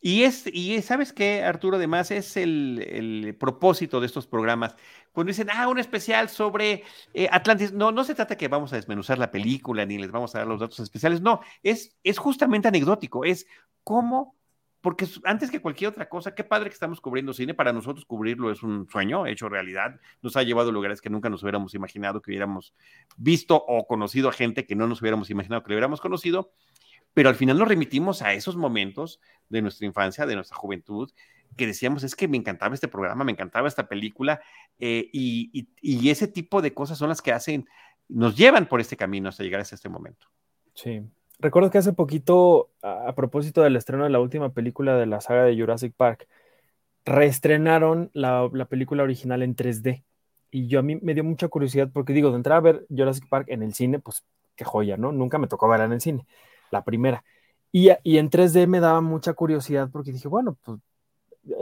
[0.01, 4.77] Y es, y sabes qué, Arturo, además es el, propósito de estos programas.
[5.11, 8.77] Cuando dicen, ah, un especial sobre eh, Atlantis, no, no se trata que vamos a
[8.77, 12.69] desmenuzar la película ni les vamos a dar los datos especiales, no, es, es justamente
[12.69, 13.45] anecdótico, es
[13.83, 14.38] cómo
[14.81, 18.51] porque antes que cualquier otra cosa, qué padre que estamos cubriendo cine, para nosotros cubrirlo
[18.51, 22.21] es un sueño hecho realidad, nos ha llevado a lugares que nunca nos hubiéramos imaginado
[22.21, 22.73] que hubiéramos
[23.17, 26.53] visto o conocido a gente que no nos hubiéramos imaginado que le hubiéramos conocido,
[27.13, 29.19] pero al final nos remitimos a esos momentos
[29.49, 31.11] de nuestra infancia, de nuestra juventud,
[31.57, 34.39] que decíamos, es que me encantaba este programa, me encantaba esta película,
[34.79, 35.67] eh, y,
[36.09, 37.67] ese tipo de cosas son las que hacen,
[38.07, 40.27] nos llevan por este camino hasta llegar hasta este momento.
[40.73, 41.01] Sí,
[41.39, 45.43] Recuerdo que hace poquito, a, propósito del estreno de la última película de la saga
[45.43, 46.27] de Jurassic Park,
[47.05, 50.03] reestrenaron la, película original en 3D.
[50.51, 53.29] Y yo a mí me dio mucha curiosidad porque digo, de entrar a ver Jurassic
[53.29, 54.25] Park en el cine, pues
[54.55, 55.11] qué joya, ¿no?
[55.13, 56.27] Nunca me tocó verla en el cine,
[56.71, 57.23] la primera.
[57.71, 60.79] Y, y en 3D me daba mucha curiosidad porque dije, bueno, pues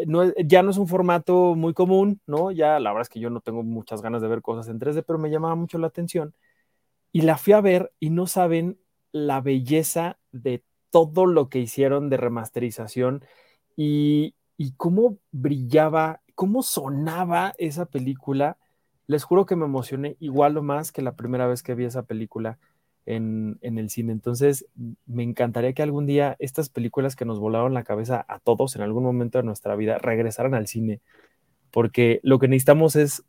[0.08, 2.52] no, ya no es un formato muy común, ¿no?
[2.52, 5.04] Ya la verdad es que yo no tengo muchas ganas de ver cosas en 3D,
[5.06, 6.34] pero me llamaba mucho la atención.
[7.12, 8.80] Y la fui a ver y no saben
[9.18, 13.26] la belleza de todo lo que hicieron de remasterización
[13.76, 18.58] y, y cómo brillaba, cómo sonaba esa película.
[19.08, 22.04] Les juro que me emocioné igual o más que la primera vez que vi esa
[22.04, 22.58] película
[23.08, 24.12] en, el cine.
[24.12, 24.68] Entonces,
[25.06, 28.82] me encantaría que algún día estas películas que nos volaron la cabeza a todos en
[28.82, 31.00] algún momento de nuestra vida regresaran al cine,
[31.72, 33.24] porque lo que necesitamos es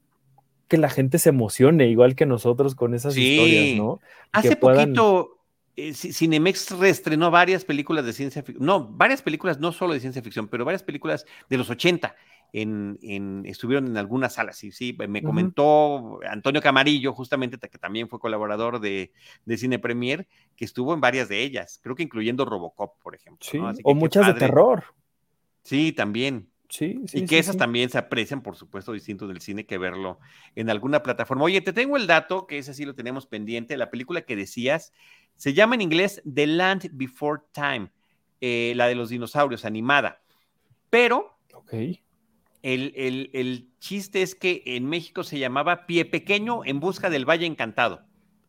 [0.66, 4.00] que la gente se emocione igual que nosotros con esas historias, ¿no?
[4.32, 5.37] Hace poquito
[5.78, 10.22] eh, Cinemex reestrenó varias películas de ciencia ficción, no, varias películas no solo de ciencia
[10.22, 12.16] ficción, pero varias películas de los 80
[12.52, 14.56] en, estuvieron en algunas salas.
[14.56, 19.12] Sí, sí, me comentó Antonio Camarillo, justamente, que también fue colaborador de,
[19.56, 20.26] Cine Premier,
[20.56, 23.46] que estuvo en varias de ellas, creo que incluyendo Robocop, por ejemplo.
[23.48, 24.84] Sí, o muchas de terror.
[25.62, 26.50] Sí, también.
[26.70, 30.18] Sí, sí, y que esas también se aprecian, por supuesto, distinto del cine que verlo
[30.54, 31.44] en alguna plataforma.
[31.44, 34.92] Oye, te tengo el dato, que ese sí lo tenemos pendiente, la película que decías,
[35.38, 37.90] se llama en inglés The Land Before Time,
[38.40, 40.20] eh, la de los dinosaurios, animada.
[40.90, 42.02] Pero okay.
[42.62, 48.04] El, chiste es que en México se llamaba Pie Pequeño en busca del Valle Encantado,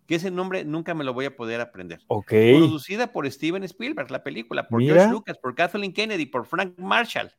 [0.08, 2.02] que ese nombre nunca me lo voy a poder aprender.
[2.58, 7.32] Producida por Steven Spielberg, la película, por George Lucas, por Kathleen Kennedy, por Frank Marshall.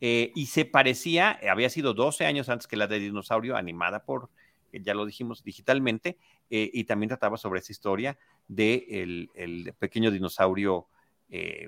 [0.00, 4.30] Eh, y se parecía, había sido 12 años antes que la de Dinosaurio, animada por,
[4.72, 6.18] eh, ya lo dijimos, digitalmente,
[6.50, 8.18] eh, y también trataba sobre esa historia
[8.48, 8.86] de
[9.34, 10.86] el, pequeño dinosaurio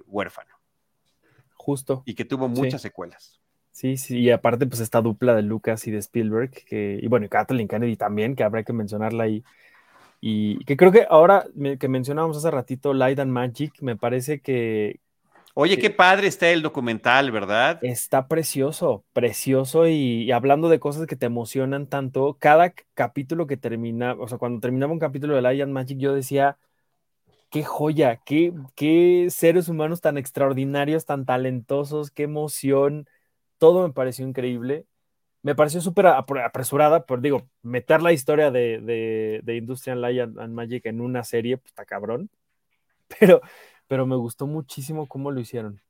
[0.07, 0.55] huérfano.
[1.55, 2.03] Justo.
[2.07, 3.41] Y que tuvo muchas secuelas.
[3.79, 7.27] Sí, sí, y aparte, pues esta dupla de Lucas y de Spielberg, que, y bueno,
[7.27, 9.45] y Kathleen Kennedy también, que habrá que mencionarla ahí.
[10.21, 11.47] Y que creo que ahora
[11.79, 14.99] que mencionábamos hace ratito Light and Magic, me parece que.
[15.55, 17.79] Oye, qué padre está el documental, ¿verdad?
[17.83, 24.15] Está precioso, precioso, y, hablando de cosas que te emocionan tanto, cada capítulo que termina,
[24.15, 26.59] o sea, cuando terminaba un capítulo de Light and Magic, yo decía,
[27.51, 33.07] qué joya, qué, qué seres humanos tan extraordinarios, tan talentosos, qué emoción
[33.59, 34.87] todo me pareció increíble.
[35.43, 40.53] Me pareció súper apresurada, por digo, meter la historia de, de, de Industrial Light and,
[40.53, 42.31] Magic en una serie, pues está cabrón.
[43.19, 43.41] Pero,
[43.87, 45.81] pero me gustó muchísimo cómo lo hicieron.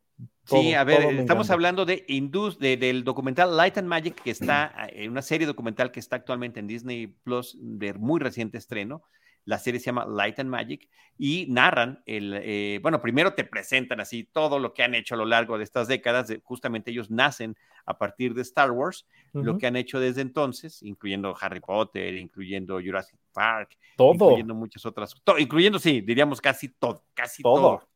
[0.44, 4.72] sí, a ver, estamos hablando de, Indus, de, del documental Light and Magic, que está
[4.90, 9.02] en una serie documental que está actualmente en Disney Plus de muy reciente estreno.
[9.48, 13.98] La serie se llama Light and Magic y narran el, eh, bueno, primero te presentan
[13.98, 17.56] así todo lo que han hecho a lo largo de estas décadas, justamente ellos nacen
[17.86, 22.74] a partir de Star Wars, lo que han hecho desde entonces, incluyendo Harry Potter, incluyendo
[22.74, 24.12] Jurassic Park, todo.
[24.12, 27.88] incluyendo muchas otras, incluyendo, sí, diríamos casi todo, casi todo.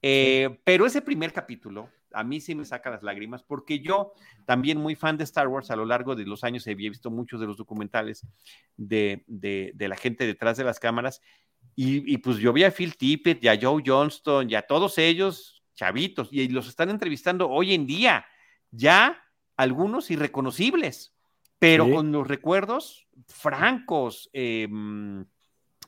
[0.00, 4.12] Eh, pero ese primer capítulo, a mí sí me saca las lágrimas, porque yo
[4.44, 7.40] también muy fan de Star Wars, a lo largo de los años había visto muchos
[7.40, 8.26] de los documentales
[8.76, 11.20] de, de, la gente detrás de las cámaras,
[11.76, 15.62] y, pues yo vi a Phil Tippett y a Joe Johnston y a todos ellos,
[15.74, 18.26] chavitos, y los están entrevistando hoy en día,
[18.70, 19.20] ya
[19.56, 21.14] algunos irreconocibles,
[21.58, 25.24] pero con los recuerdos francos, em,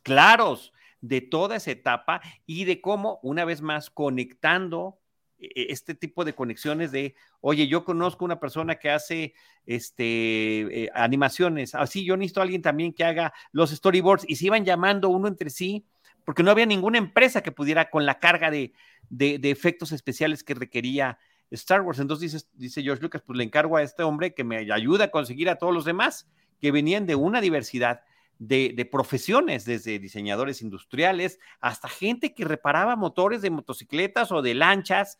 [0.03, 4.99] claros de toda esa etapa y de cómo, una vez más, conectando
[5.39, 9.35] este tipo de conexiones de, oye, yo conozco una persona que hace
[9.67, 14.47] este, eh, animaciones, así yo necesito a alguien también que haga los storyboards y se
[14.47, 15.85] iban llamando uno entre sí,
[16.25, 18.73] porque no había ninguna empresa que pudiera con la carga de,
[19.11, 21.19] de, efectos especiales que requería
[21.51, 22.01] Star Wars.
[22.01, 25.11] Entonces dice, dice George Lucas, pues le encargo a este hombre que me ayude a
[25.11, 26.29] conseguir a todos los demás
[26.61, 28.01] que venían de una diversidad
[28.39, 35.19] de, profesiones, desde diseñadores industriales hasta gente que reparaba motores de motocicletas o de lanchas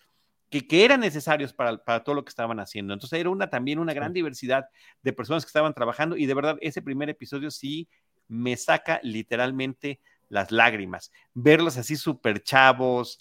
[0.51, 2.93] que, que eran necesarios para, para, todo lo que estaban haciendo.
[2.95, 4.67] Entonces era una, también una gran diversidad
[5.03, 7.89] de personas que estaban trabajando y de verdad ese primer episodio sí
[8.29, 11.13] me saca literalmente las lágrimas.
[11.35, 13.21] Verlos así súper chavos,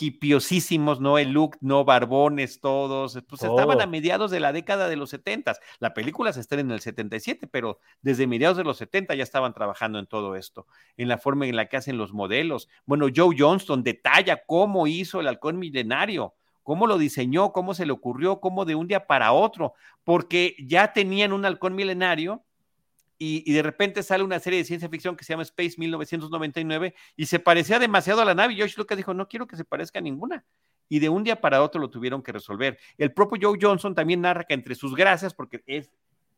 [0.00, 1.18] hipiosísimos, ¿no?
[1.18, 5.56] El look, no barbones todos, pues estaban a mediados de la década de los 70.
[5.80, 9.54] La película se estrena en el 77, pero desde mediados de los 70 ya estaban
[9.54, 10.66] trabajando en todo esto,
[10.96, 12.68] en la forma en la que hacen los modelos.
[12.86, 17.92] Bueno, Joe Johnston detalla cómo hizo el halcón milenario, cómo lo diseñó, cómo se le
[17.92, 19.74] ocurrió, cómo de un día para otro,
[20.04, 22.44] porque ya tenían un halcón milenario
[23.24, 27.26] y, de repente sale una serie de ciencia ficción que se llama Space 1999 y
[27.26, 30.00] se parecía demasiado a la nave y George Lucas dijo, no quiero que se parezca
[30.00, 30.44] a ninguna.
[30.88, 32.78] y de un día para otro lo tuvieron que resolver.
[32.98, 35.90] El propio Joe Johnson también narra que entre sus gracias, porque es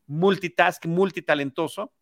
[0.07, 1.93] multitask, multitalentoso,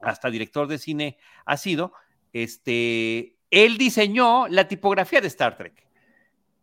[0.00, 1.92] hasta director de cine ha sido,
[2.32, 5.86] este, él diseñó la tipografía de Star Trek.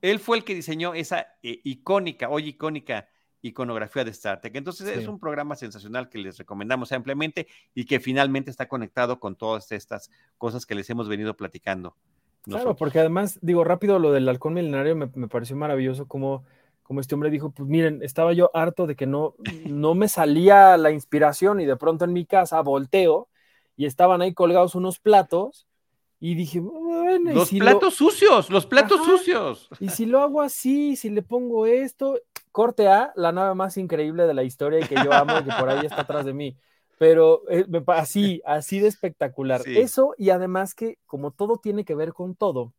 [0.01, 3.09] Él fue el que diseñó esa eh, icónica, hoy icónica
[3.41, 4.55] iconografía de Star Trek.
[4.55, 9.35] Entonces es un programa sensacional que les recomendamos ampliamente y que finalmente está conectado con
[9.35, 11.95] todas estas cosas que les hemos venido platicando.
[12.43, 16.43] Claro, porque además, digo, rápido lo del halcón milenario me, pareció maravilloso como,
[16.81, 19.35] como este hombre dijo, pues miren, estaba yo harto de que no,
[19.65, 23.29] no me salía la inspiración y de pronto en mi casa volteo
[23.75, 25.67] y estaban ahí colgados unos platos
[26.24, 29.67] y dije, bueno, los platos sucios, los platos sucios.
[29.80, 32.19] Y si lo hago así, si le pongo esto,
[32.51, 35.51] corte A, la nave más increíble de la historia y que yo amo y que
[35.59, 36.55] por ahí está atrás de mí.
[36.99, 39.63] Pero eh, así, así de espectacular.
[39.65, 42.72] Eso y además que como todo tiene que ver con todo,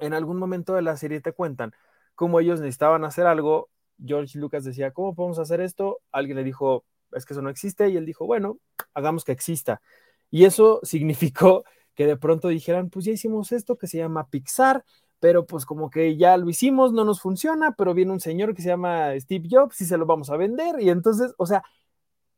[0.00, 1.72] en algún momento de la serie te cuentan
[2.16, 3.68] cómo ellos necesitaban hacer algo.
[4.04, 6.00] George Lucas decía, ¿cómo podemos hacer esto?
[6.10, 7.88] Alguien le dijo, es que eso no existe.
[7.88, 8.58] Y él dijo, bueno,
[8.94, 9.80] hagamos que exista.
[10.28, 11.62] Y eso significó
[11.98, 14.84] que de pronto dijeran, pues ya hicimos esto que se llama Pixar,
[15.18, 18.62] pero pues como que ya lo hicimos, no nos funciona, pero viene un señor que
[18.62, 20.80] se llama Steve Jobs y se lo vamos a vender.
[20.80, 21.64] Y entonces, o sea,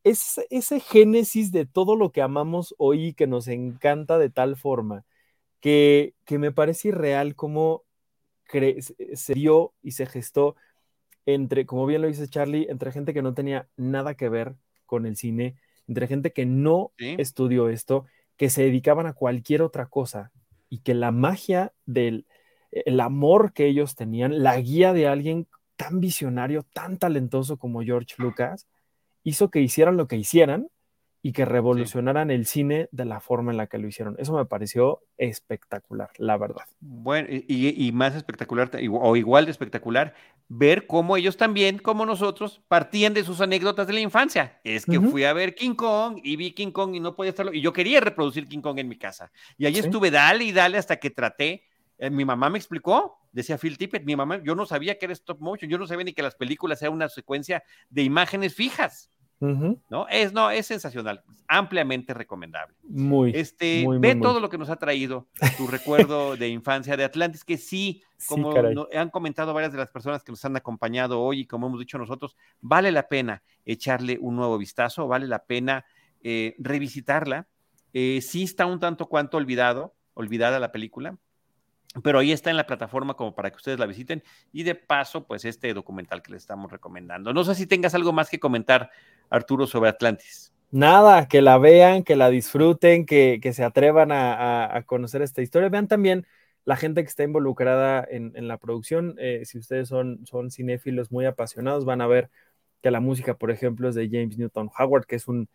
[0.03, 5.05] es ese génesis de todo lo que amamos hoy que nos encanta de tal forma
[5.59, 7.83] que, que me parece irreal cómo
[8.49, 10.55] se dio y se gestó
[11.27, 14.55] entre, como bien lo dice Charlie, entre gente que no tenía nada que ver
[14.87, 15.55] con el cine,
[15.87, 18.07] entre gente que no estudió esto,
[18.41, 20.31] que se dedicaban a cualquier otra cosa
[20.67, 22.25] y que la magia del
[22.71, 28.15] el amor que ellos tenían, la guía de alguien tan visionario, tan talentoso como George
[28.17, 28.67] Lucas,
[29.21, 30.69] hizo que hicieran lo que hicieran
[31.23, 34.15] y que revolucionaran el cine de la forma en la que lo hicieron.
[34.17, 36.65] Eso me pareció espectacular, la verdad.
[36.79, 40.15] Bueno, y, más espectacular, o igual de espectacular,
[40.47, 44.59] ver cómo ellos también, como nosotros, partían de sus anécdotas de la infancia.
[44.63, 47.53] Es que fui a ver King Kong y vi King Kong y no podía estarlo,
[47.53, 49.31] y yo quería reproducir King Kong en mi casa.
[49.57, 51.65] Y ahí estuve, dale y dale hasta que traté.
[51.99, 55.13] Eh, mi mamá me explicó, decía Phil Tippett, mi mamá, yo no sabía que era
[55.13, 59.11] stop motion, yo no sabía ni que las películas sean una secuencia de imágenes fijas.
[59.41, 60.07] ¿No?
[60.07, 62.75] Es, no, es sensacional, ampliamente recomendable.
[62.83, 63.31] Muy.
[63.33, 65.27] Este, ve todo lo que nos ha traído
[65.57, 68.53] tu recuerdo de infancia de Atlantis, que sí, como
[68.95, 71.97] han comentado varias de las personas que nos han acompañado hoy y como hemos dicho
[71.97, 75.85] nosotros, vale la pena echarle un nuevo vistazo, vale la pena
[76.21, 77.47] eh, revisitarla.
[77.93, 81.17] Eh, sí está un tanto cuanto olvidado, olvidada la película,
[82.03, 84.23] pero ahí está en la plataforma como para que ustedes la visiten
[84.53, 87.33] y de paso, pues este documental que les estamos recomendando.
[87.33, 88.91] No sé si tengas algo más que comentar,
[89.29, 90.53] Arturo, sobre Atlantis.
[90.71, 95.67] Nada, que la vean, que la disfruten, que, se atrevan a, conocer esta historia.
[95.67, 96.25] Vean también
[96.63, 99.15] la gente que está involucrada en, la producción.
[99.19, 102.29] Eh, si ustedes son, son cinéfilos muy apasionados, van a ver
[102.81, 105.49] que la música, por ejemplo, es de James Newton Howard, que es un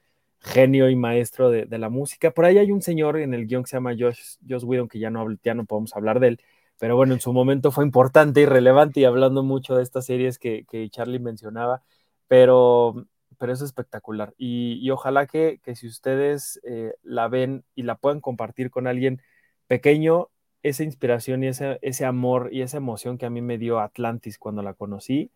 [0.47, 2.30] genio y maestro de, la música.
[2.30, 4.99] Por ahí hay un señor en el guion que se llama Josh, Josh Whedon, que
[4.99, 6.40] ya no, ya no podemos hablar de él,
[6.78, 10.38] pero bueno, en su momento fue importante y relevante y hablando mucho de estas series
[10.38, 11.82] que, Charlie mencionaba,
[12.28, 13.07] pero,
[13.38, 14.34] pero es espectacular.
[14.38, 19.22] Y, ojalá que, si ustedes eh, la ven y la puedan compartir con alguien
[19.66, 20.30] pequeño,
[20.62, 24.38] esa inspiración y ese, ese amor y esa emoción que a mí me dio Atlantis
[24.38, 25.30] cuando la conocí,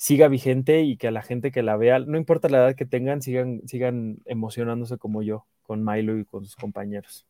[0.00, 2.86] siga vigente y que a la gente que la vea, no importa la edad que
[2.86, 7.26] tengan, sigan, sigan emocionándose como yo con Milo y con sus compañeros.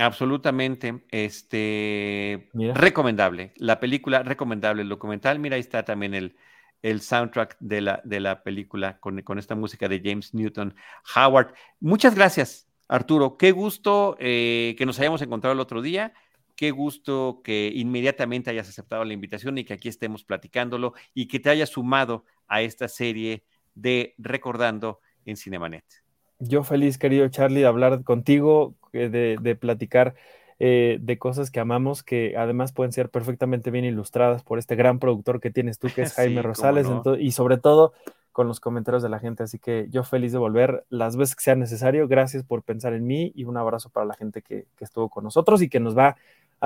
[0.00, 3.52] Absolutamente, este recomendable.
[3.58, 6.34] La película recomendable, el documental, mira, ahí está también el,
[6.82, 10.74] el soundtrack de la, de la película con, con, esta música de James Newton
[11.14, 11.54] Howard.
[11.78, 13.36] Muchas gracias, Arturo.
[13.36, 16.12] Qué gusto eh, que nos hayamos encontrado el otro día.
[16.56, 21.40] Qué gusto que inmediatamente hayas aceptado la invitación y que aquí estemos platicándolo y que
[21.40, 23.44] te hayas sumado a esta serie
[23.74, 25.84] de Recordando en Cinemanet.
[26.38, 30.14] Yo feliz, querido Charlie, de hablar contigo, eh, de, platicar
[30.58, 34.98] eh, de cosas que amamos, que además pueden ser perfectamente bien ilustradas por este gran
[34.98, 36.86] productor que tienes tú, que es Jaime Rosales,
[37.18, 37.92] y sobre todo
[38.32, 39.44] con los comentarios de la gente.
[39.44, 42.08] Así que yo feliz de volver las veces que sea necesario.
[42.08, 45.22] Gracias por pensar en mí y un abrazo para la gente que, que estuvo con
[45.22, 46.16] nosotros y que nos va a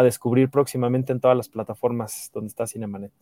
[0.03, 3.13] descubrir próximamente en todas las plataformas donde está Cinemanet.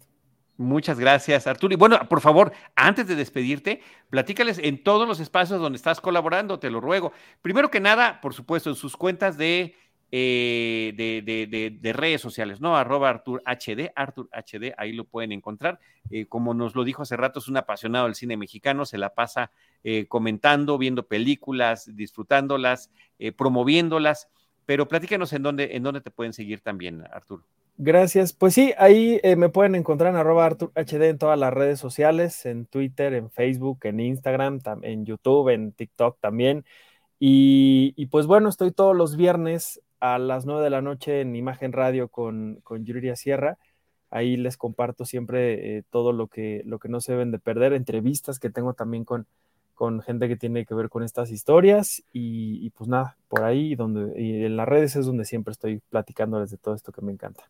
[0.59, 1.74] Muchas gracias, Arturo.
[1.74, 6.59] Y bueno, por favor, antes de despedirte, platícales en todos los espacios donde estás colaborando,
[6.59, 7.12] te lo ruego.
[7.43, 9.74] Primero que nada, por supuesto, en sus cuentas de,
[10.12, 12.74] eh, de, redes sociales, ¿no?
[12.74, 15.79] Arroba Artur HD, Artur HD, ahí lo pueden encontrar.
[16.11, 19.14] Eh, como nos lo dijo hace rato, es un apasionado del cine mexicano, se la
[19.14, 19.51] pasa
[19.85, 22.91] eh, comentando, viendo películas, disfrutándolas,
[23.37, 24.29] promoviéndolas.
[24.66, 27.44] Pero platícanos en dónde, en dónde te pueden seguir también, Arturo.
[27.78, 28.32] Gracias.
[28.32, 32.46] Pues sí, ahí eh, me pueden encontrar en arroba HD en todas las redes sociales,
[32.46, 36.64] en Twitter, en Facebook, en Instagram, en YouTube, en TikTok también.
[37.18, 41.72] Y, pues bueno, estoy todos los viernes a las 9 de la noche en Imagen
[41.72, 43.58] Radio con, con Yuriria Sierra.
[44.10, 47.72] Ahí les comparto siempre eh, todo lo que, lo que no se deben de perder,
[47.72, 49.26] entrevistas que tengo también con,
[49.77, 54.20] con gente que tiene que ver con estas historias y, pues nada, por ahí donde,
[54.20, 57.45] y en las redes es donde siempre estoy platicándoles de todo esto que me encanta.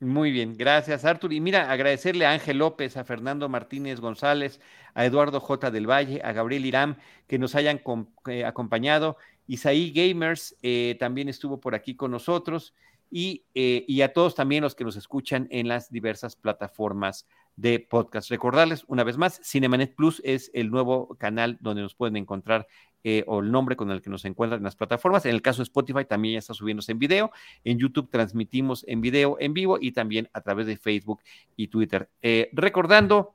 [0.00, 1.32] Muy bien, gracias Artur.
[1.32, 4.60] Y mira, agradecerle a Ángel López, a Fernando Martínez González,
[4.94, 5.70] a Eduardo J.
[5.70, 6.96] del Valle, a Gabriel Irán,
[7.26, 7.82] que nos hayan
[8.28, 9.16] eh, acompañado.
[9.46, 12.74] Isaí Gamers eh, también estuvo por aquí con nosotros
[13.10, 17.26] y, eh, y, a todos también los que nos escuchan en las diversas plataformas
[17.58, 18.30] de podcast.
[18.30, 22.68] Recordarles una vez más, Cinemanet Plus es el nuevo canal donde nos pueden encontrar
[23.02, 25.26] eh, o el nombre con el que nos encuentran en las plataformas.
[25.26, 27.32] En el caso de Spotify también ya está subiéndose en video.
[27.64, 31.20] En YouTube transmitimos en video en vivo y también a través de Facebook
[31.56, 32.08] y Twitter.
[32.22, 33.34] Eh, recordando,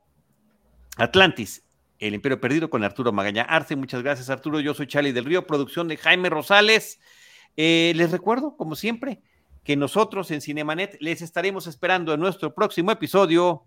[0.96, 1.62] Atlantis,
[1.98, 3.76] el Imperio Perdido con Arturo Magaña Arce.
[3.76, 4.58] Muchas gracias, Arturo.
[4.58, 6.98] Yo soy Charlie del Río, producción de Jaime Rosales.
[7.58, 9.20] Eh, les recuerdo, como siempre,
[9.64, 13.66] que nosotros en Cinemanet les estaremos esperando en nuestro próximo episodio